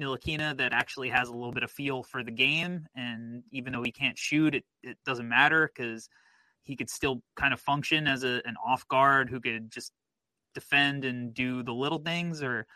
[0.00, 3.82] Ntilikina that actually has a little bit of feel for the game, and even though
[3.82, 6.08] he can't shoot, it it doesn't matter because
[6.62, 9.92] he could still kind of function as a, an off guard who could just
[10.54, 12.66] defend and do the little things, or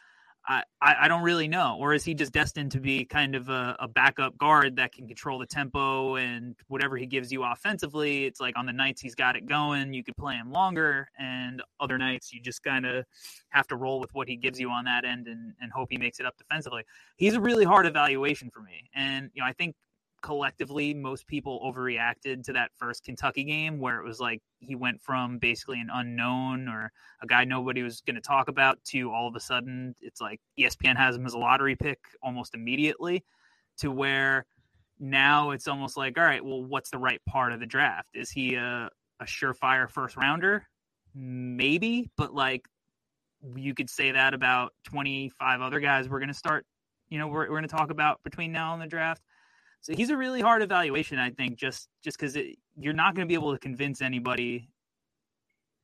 [0.49, 1.77] I, I don't really know.
[1.79, 5.07] Or is he just destined to be kind of a, a, backup guard that can
[5.07, 8.25] control the tempo and whatever he gives you offensively?
[8.25, 11.63] It's like on the nights he's got it going, you could play him longer, and
[11.81, 13.05] other nights you just kind of
[13.51, 15.99] have to roll with what he gives you on that end and, and hope he
[15.99, 16.83] makes it up defensively.
[17.17, 18.89] He's a really hard evaluation for me.
[18.95, 19.75] And, you know, I think
[20.21, 25.01] collectively most people overreacted to that first Kentucky game where it was like he went
[25.01, 26.93] from basically an unknown or
[27.23, 30.41] a guy nobody was going to talk about to all of a sudden it's like
[30.59, 33.25] ESPN has him as a lottery pick almost immediately
[33.79, 34.47] to where
[34.99, 38.09] now it's almost like all right well what's the right part of the draft?
[38.15, 38.91] Is he a,
[39.21, 40.67] a surefire first rounder?
[41.15, 42.67] Maybe but like
[43.55, 46.67] you could say that about 25 other guys we're going to start
[47.09, 49.23] you know we're, we're going to talk about between now and the draft
[49.81, 52.37] so he's a really hard evaluation, I think, just just because
[52.77, 54.71] you're not going to be able to convince anybody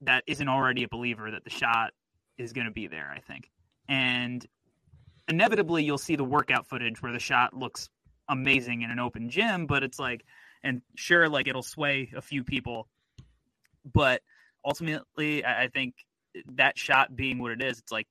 [0.02, 1.92] that isn't already a believer that the shot
[2.36, 3.12] is going to be there.
[3.14, 3.50] I think,
[3.88, 4.44] and
[5.28, 7.88] inevitably you'll see the workout footage where the shot looks
[8.28, 10.24] amazing in an open gym, but it's like,
[10.62, 12.88] and sure, like it'll sway a few people,
[13.90, 14.22] but
[14.64, 15.94] ultimately, I think
[16.54, 18.08] that shot being what it is, it's like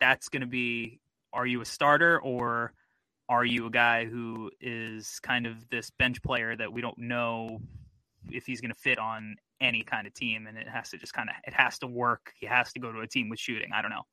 [0.00, 1.00] that's going to be:
[1.32, 2.72] are you a starter or
[3.28, 7.60] are you a guy who is kind of this bench player that we don't know
[8.30, 11.12] if he's going to fit on any kind of team and it has to just
[11.12, 13.70] kind of it has to work he has to go to a team with shooting
[13.74, 14.06] i don't know.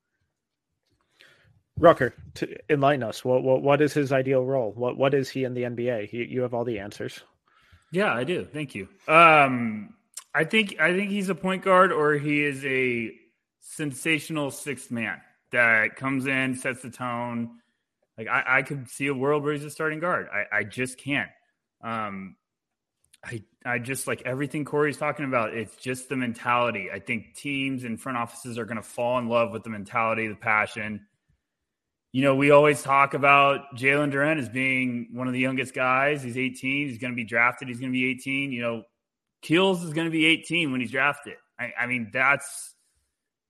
[1.78, 4.72] Rucker to enlighten us what, what what is his ideal role?
[4.76, 7.22] What what is he in the nba you, you have all the answers.
[7.92, 8.88] Yeah i do thank you.
[9.08, 9.94] Um
[10.34, 13.12] i think i think he's a point guard or he is a
[13.60, 17.60] sensational sixth man that comes in sets the tone
[18.18, 20.28] like I, I could see a world where he's a starting guard.
[20.34, 21.30] I, I just can't.
[21.84, 22.36] Um,
[23.24, 25.54] I I just like everything Corey's talking about.
[25.54, 26.90] It's just the mentality.
[26.94, 30.28] I think teams and front offices are going to fall in love with the mentality,
[30.28, 31.08] the passion.
[32.12, 36.24] You know, we always talk about Jalen Duren as being one of the youngest guys.
[36.24, 36.88] He's 18.
[36.88, 37.68] He's going to be drafted.
[37.68, 38.54] He's going to be 18.
[38.54, 38.84] You know,
[39.42, 41.36] Keels is going to be 18 when he's drafted.
[41.60, 42.75] I, I mean, that's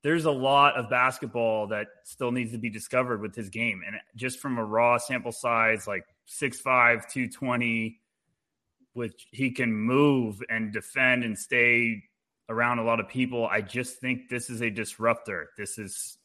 [0.05, 3.81] there's a lot of basketball that still needs to be discovered with his game.
[3.87, 6.61] And just from a raw sample size, like 6'5,
[7.09, 7.99] 220,
[8.93, 12.03] which he can move and defend and stay
[12.49, 13.47] around a lot of people.
[13.47, 15.49] I just think this is a disruptor.
[15.57, 16.19] This is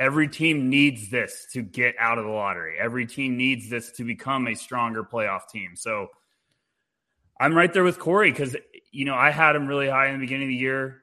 [0.00, 2.78] every team needs this to get out of the lottery.
[2.78, 5.76] Every team needs this to become a stronger playoff team.
[5.76, 6.08] So
[7.38, 8.56] I'm right there with Corey because,
[8.92, 11.02] you know, I had him really high in the beginning of the year.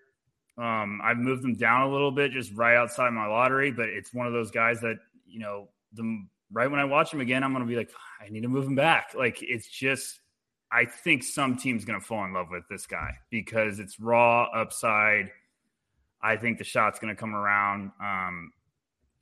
[0.58, 3.72] Um, I've moved them down a little bit, just right outside my lottery.
[3.72, 4.98] But it's one of those guys that
[5.28, 7.92] you know, the right when I watch him again, I'm going to be like,
[8.22, 9.14] I need to move him back.
[9.18, 10.20] Like it's just,
[10.72, 14.44] I think some team's going to fall in love with this guy because it's raw
[14.54, 15.32] upside.
[16.22, 17.92] I think the shot's going to come around.
[18.00, 18.52] Um,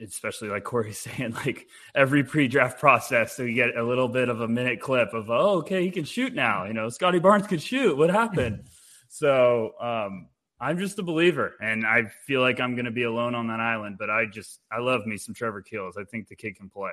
[0.02, 4.42] especially like Corey's saying, like every pre-draft process, so you get a little bit of
[4.42, 6.66] a minute clip of, oh, okay, he can shoot now.
[6.66, 7.96] You know, Scottie Barnes can shoot.
[7.98, 8.66] What happened?
[9.10, 10.28] so um,
[10.62, 13.59] I'm just a believer, and I feel like I'm going to be alone on that
[13.59, 13.97] island.
[13.97, 15.97] But I just I love me some Trevor Keels.
[15.97, 16.91] I think the kid can play.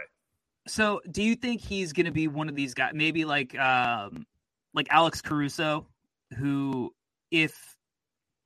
[0.67, 2.93] So, do you think he's going to be one of these guys?
[2.95, 4.27] Maybe like um,
[4.73, 5.87] like Alex Caruso,
[6.39, 6.95] who
[7.31, 7.77] if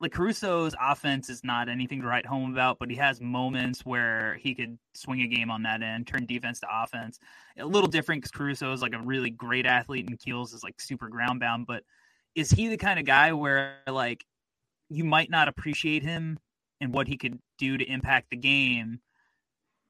[0.00, 4.36] like Caruso's offense is not anything to write home about, but he has moments where
[4.40, 7.20] he could swing a game on that end, turn defense to offense.
[7.56, 10.80] A little different because Caruso is like a really great athlete and Keels is like
[10.80, 11.68] super ground bound.
[11.68, 11.84] But
[12.34, 14.24] is he the kind of guy where like
[14.92, 16.38] you might not appreciate him
[16.80, 19.00] and what he could do to impact the game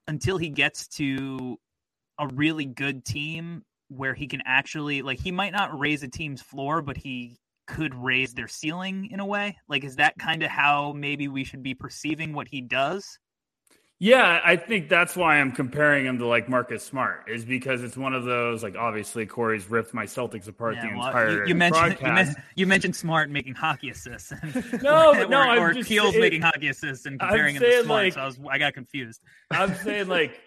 [0.07, 1.59] until he gets to
[2.18, 6.42] a really good team where he can actually like he might not raise a team's
[6.42, 7.36] floor but he
[7.66, 9.57] could raise their ceiling in a way.
[9.68, 13.18] Like is that kind of how maybe we should be perceiving what he does
[14.03, 17.96] yeah, I think that's why I'm comparing him to like Marcus Smart is because it's
[17.96, 21.50] one of those like obviously Corey's ripped my Celtics apart yeah, the well, entire you,
[21.50, 24.32] you mentioned you, mentioned you, mentioned Smart making hockey assists.
[24.82, 28.05] no, or, no, or, or Keels making hockey assists and comparing him to Smart.
[28.07, 29.20] Like, so I was I got confused.
[29.53, 30.40] I'm saying like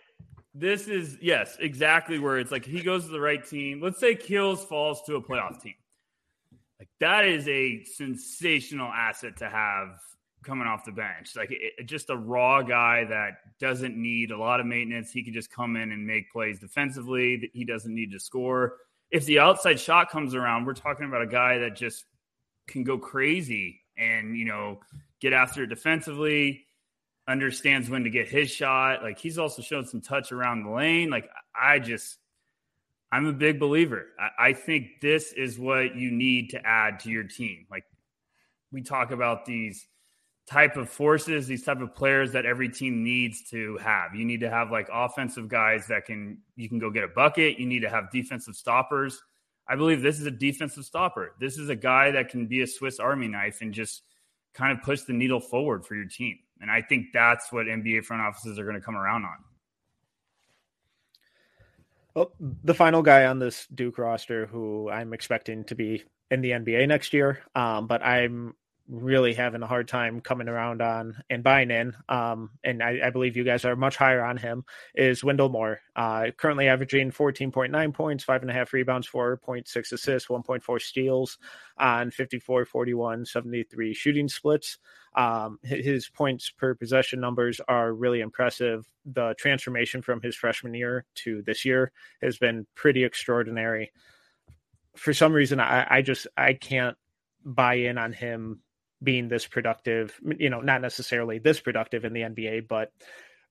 [0.53, 3.80] this is yes, exactly where it's like he goes to the right team.
[3.82, 5.76] Let's say Keels falls to a playoff team.
[6.78, 9.97] Like that is a sensational asset to have
[10.46, 11.36] coming off the bench.
[11.36, 15.12] Like it, just a raw guy that doesn't need a lot of maintenance.
[15.12, 17.50] He can just come in and make plays defensively.
[17.54, 18.78] He doesn't need to score.
[19.12, 22.06] If the outside shot comes around, we're talking about a guy that just
[22.68, 24.80] can go crazy and, you know,
[25.20, 26.66] get after it defensively,
[27.28, 29.04] understands when to get his shot.
[29.04, 31.10] Like he's also shown some touch around the lane.
[31.10, 31.30] Like
[31.60, 32.18] I just,
[33.12, 34.08] I'm a big believer.
[34.20, 37.66] I, I think this is what you need to add to your team.
[37.72, 37.86] Like
[38.72, 39.88] we talk about these
[40.48, 44.14] type of forces, these type of players that every team needs to have.
[44.14, 47.58] You need to have like offensive guys that can you can go get a bucket.
[47.60, 49.22] You need to have defensive stoppers.
[49.68, 51.34] I believe this is a defensive stopper.
[51.39, 54.04] This is a guy that can be a Swiss Army knife and just
[54.54, 56.38] kind of push the needle forward for your team.
[56.62, 59.38] And I think that's what NBA front offices are going to come around on.
[62.14, 62.32] Well,
[62.64, 66.88] the final guy on this Duke roster who I'm expecting to be in the NBA
[66.88, 68.56] next year, um, but I'm
[68.88, 71.95] really having a hard time coming around on and buying in.
[72.07, 74.63] Um, and I, I, believe you guys are much higher on him.
[74.93, 80.29] Is Wendell Moore uh, currently averaging 14.9 points, five and a half rebounds, 4.6 assists,
[80.29, 81.38] 1.4 steals
[81.77, 84.77] on 54, 41, 73 shooting splits.
[85.15, 88.86] Um, his points per possession numbers are really impressive.
[89.05, 93.91] The transformation from his freshman year to this year has been pretty extraordinary.
[94.95, 96.97] For some reason, I, I just I can't
[97.45, 98.61] buy in on him
[99.04, 102.91] being this productive, you know, not necessarily this productive in the NBA, but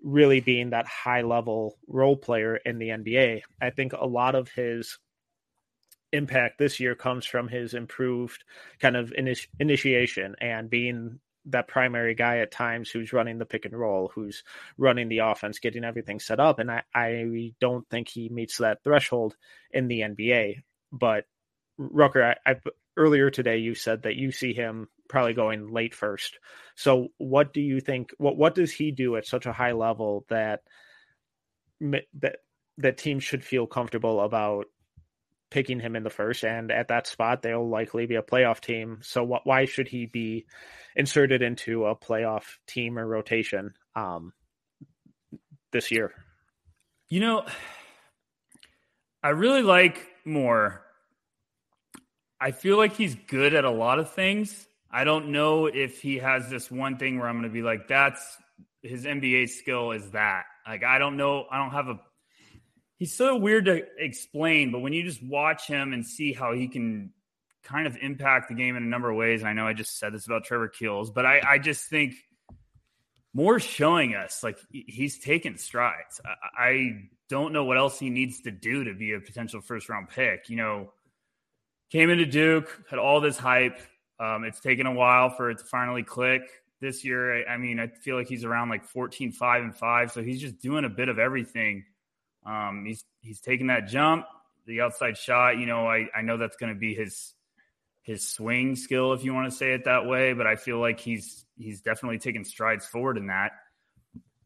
[0.03, 3.43] really being that high level role player in the NBA.
[3.61, 4.99] I think a lot of his
[6.13, 8.45] impact this year comes from his improved
[8.79, 13.65] kind of initi- initiation and being that primary guy at times who's running the pick
[13.67, 14.45] and roll, who's
[14.79, 16.59] running the offense, getting everything set up.
[16.59, 19.37] And I, I don't think he meets that threshold
[19.71, 20.63] in the NBA.
[20.91, 21.25] But
[21.77, 22.57] Rucker, I, I
[22.97, 26.39] earlier today you said that you see him probably going late first.
[26.77, 30.25] So what do you think what what does he do at such a high level
[30.29, 30.61] that
[31.81, 32.37] that
[32.79, 34.67] that teams should feel comfortable about
[35.51, 38.99] picking him in the first and at that spot they'll likely be a playoff team.
[39.03, 40.47] So what why should he be
[40.97, 44.33] inserted into a playoff team or rotation um
[45.71, 46.13] this year?
[47.09, 47.47] You know,
[49.23, 50.85] I really like Moore
[52.45, 54.67] I feel like he's good at a lot of things.
[54.95, 57.89] I don't know if he has this one thing where I'm going to be like,
[57.89, 58.39] that's
[58.81, 60.45] his NBA skill is that.
[60.65, 61.47] Like, I don't know.
[61.51, 61.99] I don't have a.
[62.97, 66.69] He's so weird to explain, but when you just watch him and see how he
[66.69, 67.13] can
[67.65, 70.15] kind of impact the game in a number of ways, I know I just said
[70.15, 72.15] this about Trevor Keels, but I, I just think
[73.33, 76.21] Moore showing us like he's taken strides.
[76.25, 76.91] I, I
[77.29, 80.49] don't know what else he needs to do to be a potential first round pick.
[80.49, 80.93] You know,
[81.91, 83.81] came into Duke, had all this hype.
[84.19, 86.43] Um, it's taken a while for it to finally click.
[86.81, 90.13] This year, I, I, mean, I feel like he's around like 14, 5 and 5.
[90.13, 91.85] So he's just doing a bit of everything.
[92.45, 94.27] Um, he's he's taking that jump,
[94.67, 95.59] the outside shot.
[95.59, 97.33] You know, I, I know that's going to be his
[98.03, 100.35] his swing skill, if you want to say it that way.
[100.35, 103.53] But I feel like he's he's definitely taking strides forward in that.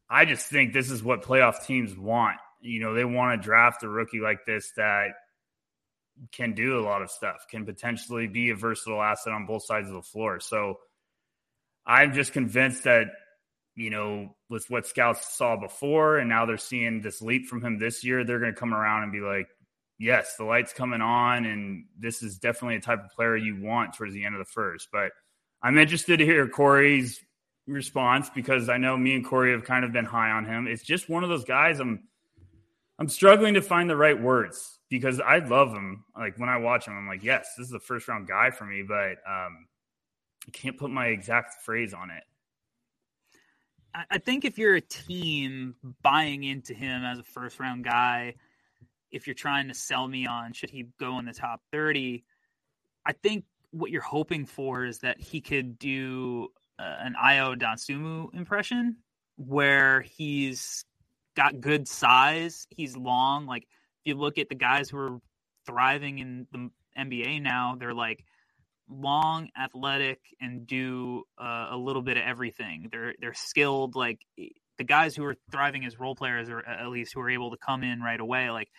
[0.09, 2.37] I just think this is what playoff teams want.
[2.61, 5.09] You know, they want to draft a rookie like this that
[6.31, 9.87] can do a lot of stuff, can potentially be a versatile asset on both sides
[9.87, 10.39] of the floor.
[10.39, 10.79] So
[11.85, 13.07] I'm just convinced that,
[13.75, 17.79] you know, with what scouts saw before and now they're seeing this leap from him
[17.79, 19.47] this year, they're going to come around and be like,
[19.97, 21.45] yes, the light's coming on.
[21.45, 24.51] And this is definitely a type of player you want towards the end of the
[24.51, 24.89] first.
[24.91, 25.11] But
[25.61, 27.19] I'm interested to hear Corey's
[27.67, 30.67] response because I know me and Corey have kind of been high on him.
[30.67, 32.07] It's just one of those guys I'm
[32.97, 36.03] I'm struggling to find the right words because I love him.
[36.17, 38.65] Like when I watch him, I'm like, yes, this is the first round guy for
[38.65, 39.67] me, but um,
[40.47, 42.23] I can't put my exact phrase on it.
[44.09, 48.35] I think if you're a team buying into him as a first round guy,
[49.11, 52.23] if you're trying to sell me on should he go in the top 30,
[53.05, 58.33] I think what you're hoping for is that he could do uh, an Ayo Dosunmu
[58.35, 58.97] impression
[59.37, 60.85] where he's
[61.35, 63.67] got good size, he's long, like
[64.09, 65.19] you look at the guys who are
[65.65, 68.25] thriving in the NBA now, they're like
[68.89, 72.89] long, athletic, and do uh, a little bit of everything.
[72.91, 73.95] They're they're skilled.
[73.95, 77.51] Like the guys who are thriving as role players, or at least who are able
[77.51, 78.69] to come in right away, like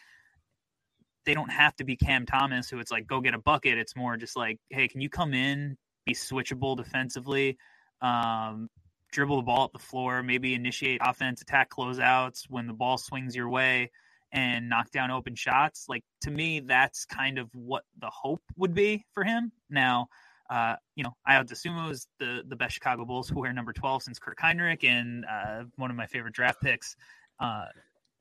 [1.25, 3.79] they don't have to be Cam Thomas, who it's like go get a bucket.
[3.79, 7.57] It's more just like, hey, can you come in, be switchable defensively,
[8.03, 8.69] um,
[9.13, 13.37] dribble the ball up the floor, maybe initiate offense, attack closeouts when the ball swings
[13.37, 13.91] your way
[14.33, 15.87] and knock down open shots.
[15.89, 19.53] Like to me, that's kind of what the hope would be for him.
[19.69, 20.09] Now,
[20.49, 24.03] uh, you know, Ayo Dosunmu is the the best Chicago Bulls who wear number twelve
[24.03, 26.97] since Kirk Hinrich, and uh, one of my favorite draft picks.
[27.39, 27.67] Uh,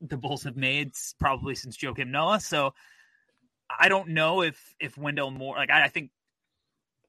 [0.01, 2.39] the Bulls have made probably since Joakim Noah.
[2.39, 2.73] So
[3.79, 6.11] I don't know if if Wendell Moore, like I, I think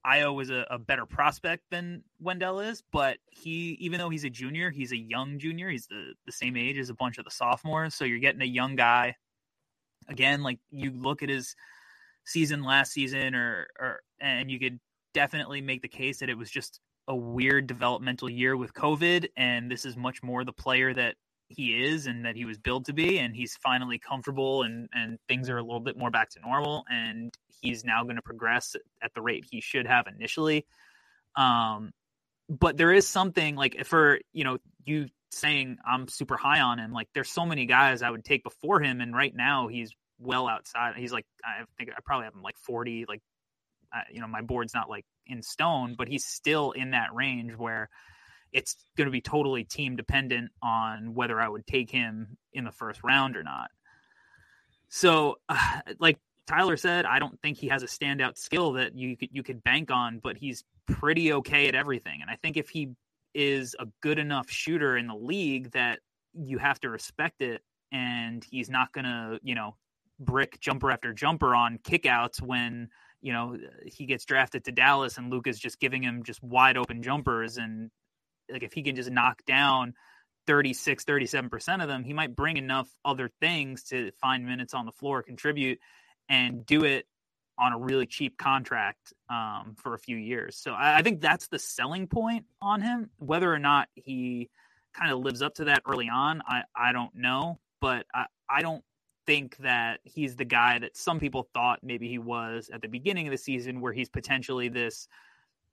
[0.06, 4.30] Ayo is a, a, better prospect than Wendell is, but he, even though he's a
[4.30, 5.68] junior, he's a young junior.
[5.68, 7.94] He's the, the same age as a bunch of the sophomores.
[7.94, 9.16] So you're getting a young guy.
[10.08, 11.54] Again, like you look at his
[12.24, 14.80] season last season, or or and you could
[15.12, 19.70] definitely make the case that it was just a weird developmental year with COVID, and
[19.70, 21.16] this is much more the player that
[21.50, 25.18] he is and that he was built to be, and he's finally comfortable, and and
[25.28, 28.76] things are a little bit more back to normal, and he's now going to progress
[29.02, 30.64] at the rate he should have initially.
[31.36, 31.90] Um,
[32.48, 36.92] but there is something like for you know you saying I'm super high on him.
[36.92, 40.48] Like there's so many guys I would take before him, and right now he's well
[40.48, 40.94] outside.
[40.96, 43.06] He's like I think I probably have him like 40.
[43.08, 43.22] Like
[44.12, 47.88] you know my board's not like in stone, but he's still in that range where
[48.52, 52.72] it's going to be totally team dependent on whether I would take him in the
[52.72, 53.70] first round or not.
[54.88, 59.16] So, uh, like Tyler said, I don't think he has a standout skill that you
[59.16, 62.20] could you could bank on, but he's pretty okay at everything.
[62.22, 62.90] And I think if he
[63.34, 66.00] is a good enough shooter in the league that
[66.34, 69.76] you have to respect it, and he's not going to, you know,
[70.18, 72.88] brick jumper after jumper on kickouts when
[73.22, 76.76] you know he gets drafted to Dallas and Luka is just giving him just wide
[76.76, 77.90] open jumpers and
[78.52, 79.94] like if he can just knock down
[80.46, 84.92] 36 37% of them he might bring enough other things to find minutes on the
[84.92, 85.78] floor contribute
[86.28, 87.06] and do it
[87.60, 90.56] on a really cheap contract um, for a few years.
[90.56, 93.10] So I, I think that's the selling point on him.
[93.18, 94.48] Whether or not he
[94.94, 97.60] kind of lives up to that early on i i don't know.
[97.80, 98.82] But i i don't
[99.26, 103.28] think that he's the guy that some people thought maybe he was at the beginning
[103.28, 105.06] of the season where he's potentially this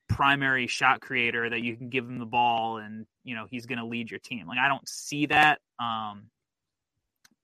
[0.08, 3.80] primary shot creator that you can give him the ball and you know he's going
[3.80, 4.48] to lead your team.
[4.48, 6.30] Like i don't see that um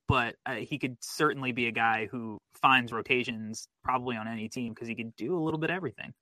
[0.08, 4.74] but uh, he could certainly be a guy who finds rotations probably on any team
[4.74, 6.14] because he could do a little bit everything.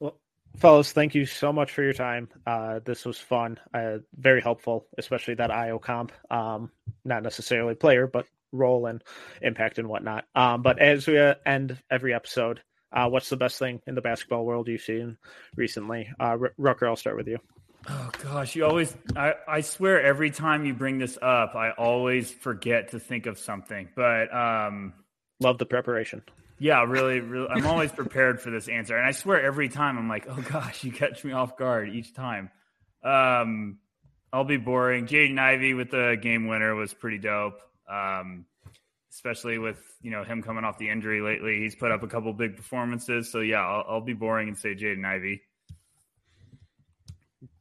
[0.00, 0.18] Well
[0.56, 2.28] fellas thank you so much for your time.
[2.46, 6.70] Uh this was fun uh very helpful especially that Ayo comp um
[7.04, 9.02] not necessarily player but role and
[9.42, 10.24] impact and whatnot.
[10.34, 12.62] Um but as we uh, end every episode
[12.94, 15.18] uh, what's the best thing in the basketball world you've seen
[15.56, 16.08] recently?
[16.18, 17.38] Uh, R- Rucker, I'll start with you.
[17.88, 22.30] Oh gosh, you always I, I swear every time you bring this up, I always
[22.30, 23.88] forget to think of something.
[23.94, 24.94] But um
[25.40, 26.22] love the preparation.
[26.58, 28.96] Yeah, really, really I'm always prepared for this answer.
[28.96, 32.14] And I swear every time I'm like, oh gosh, you catch me off guard each
[32.14, 32.50] time.
[33.02, 33.78] Um
[34.32, 35.06] I'll be boring.
[35.06, 37.60] Jaden Ivey with the game winner was pretty dope.
[37.86, 38.46] Um
[39.14, 41.58] especially with you know him coming off the injury lately.
[41.60, 43.30] He's put up a couple big performances.
[43.30, 45.42] So yeah, I'll, I'll be boring and say Jaden Ivey.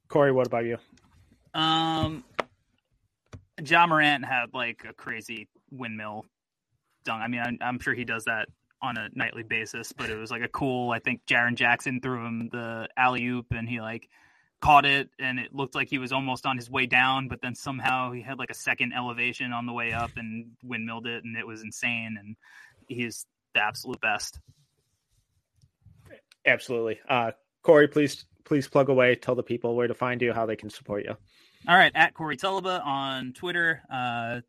[0.07, 0.77] Corey, what about you?
[1.53, 2.23] Um,
[3.63, 6.25] Ja Morant had like a crazy windmill
[7.03, 7.21] dunk.
[7.21, 8.47] I mean, I'm, I'm sure he does that
[8.81, 10.91] on a nightly basis, but it was like a cool.
[10.91, 14.09] I think Jaren Jackson threw him the alley oop, and he like
[14.63, 17.53] caught it and it looked like he was almost on his way down, but then
[17.53, 21.35] somehow he had like a second elevation on the way up and windmilled it, and
[21.35, 22.15] it was insane.
[22.17, 22.37] And
[22.87, 24.39] he's the absolute best.
[26.45, 27.89] Absolutely, uh, Corey.
[27.89, 29.15] Please, please plug away.
[29.15, 31.15] Tell the people where to find you, how they can support you.
[31.67, 33.81] All right, at Corey Tulaba on Twitter.
[33.91, 34.39] Uh,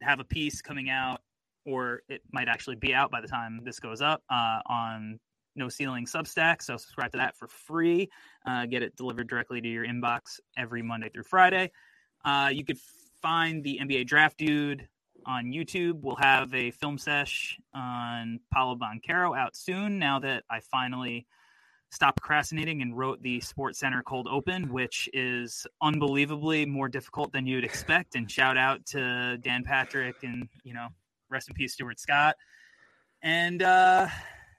[0.00, 1.20] have a piece coming out,
[1.64, 5.20] or it might actually be out by the time this goes up uh, on
[5.54, 8.08] no ceiling substack so subscribe to that for free.
[8.46, 11.70] Uh, get it delivered directly to your inbox every monday through friday.
[12.24, 12.78] Uh, you could
[13.20, 14.88] find the nba draft dude
[15.26, 16.00] on youtube.
[16.00, 21.26] We'll have a film sesh on Paolo banchero out soon now that i finally
[21.92, 27.46] stopped procrastinating and wrote the sports center cold open which is unbelievably more difficult than
[27.46, 28.14] you'd expect.
[28.14, 30.88] And shout out to dan patrick and you know
[31.28, 32.36] rest in peace stuart scott.
[33.22, 34.08] And uh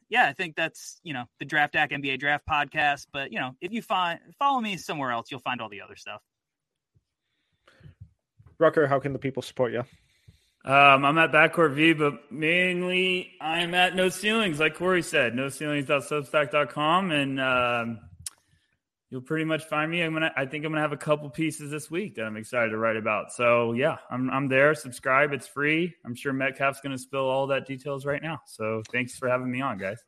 [0.09, 3.07] yeah, I think that's you know the Draft Act NBA Draft podcast.
[3.11, 5.95] But you know, if you find follow me somewhere else, you'll find all the other
[5.95, 6.21] stuff.
[8.59, 9.83] Rucker, how can the people support you?
[10.65, 15.49] Um, I'm at Backcourt V, but mainly I'm at No Ceilings, like Corey said, no
[15.49, 17.11] ceilings.substack.com.
[17.11, 17.99] And um,
[19.13, 20.01] you'll pretty much find me.
[20.01, 20.31] I'm gonna.
[20.35, 22.97] I think I'm gonna have a couple pieces this week that I'm excited to write
[22.97, 23.31] about.
[23.31, 24.73] So yeah, I'm I'm there.
[24.73, 25.33] Subscribe.
[25.33, 25.93] It's free.
[26.03, 28.41] I'm sure Metcalf's gonna spill all that details right now.
[28.47, 29.99] So thanks for having me on, guys.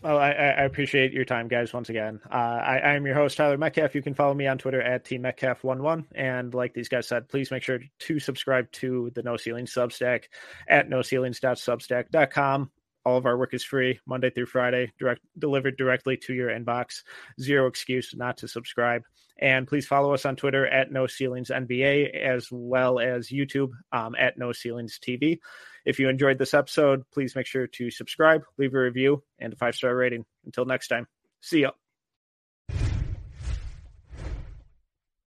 [0.00, 1.74] Well, I, I appreciate your time, guys.
[1.74, 3.96] Once again, uh, I, I'm your host Tyler Metcalf.
[3.96, 6.04] You can follow me on Twitter at Team Metcalf11.
[6.14, 10.26] And like these guys said, please make sure to subscribe to the No Ceiling Substack
[10.68, 12.70] at noceilings.substack.com.
[13.08, 17.04] All of our work is free Monday through Friday, direct delivered directly to your inbox.
[17.40, 19.00] Zero excuse not to subscribe.
[19.40, 24.14] And please follow us on Twitter at No Ceilings NBA as well as YouTube um,
[24.18, 25.38] at No Ceilings TV.
[25.86, 29.56] If you enjoyed this episode, please make sure to subscribe, leave a review, and a
[29.56, 30.26] five star rating.
[30.44, 31.06] Until next time,
[31.40, 31.70] see ya.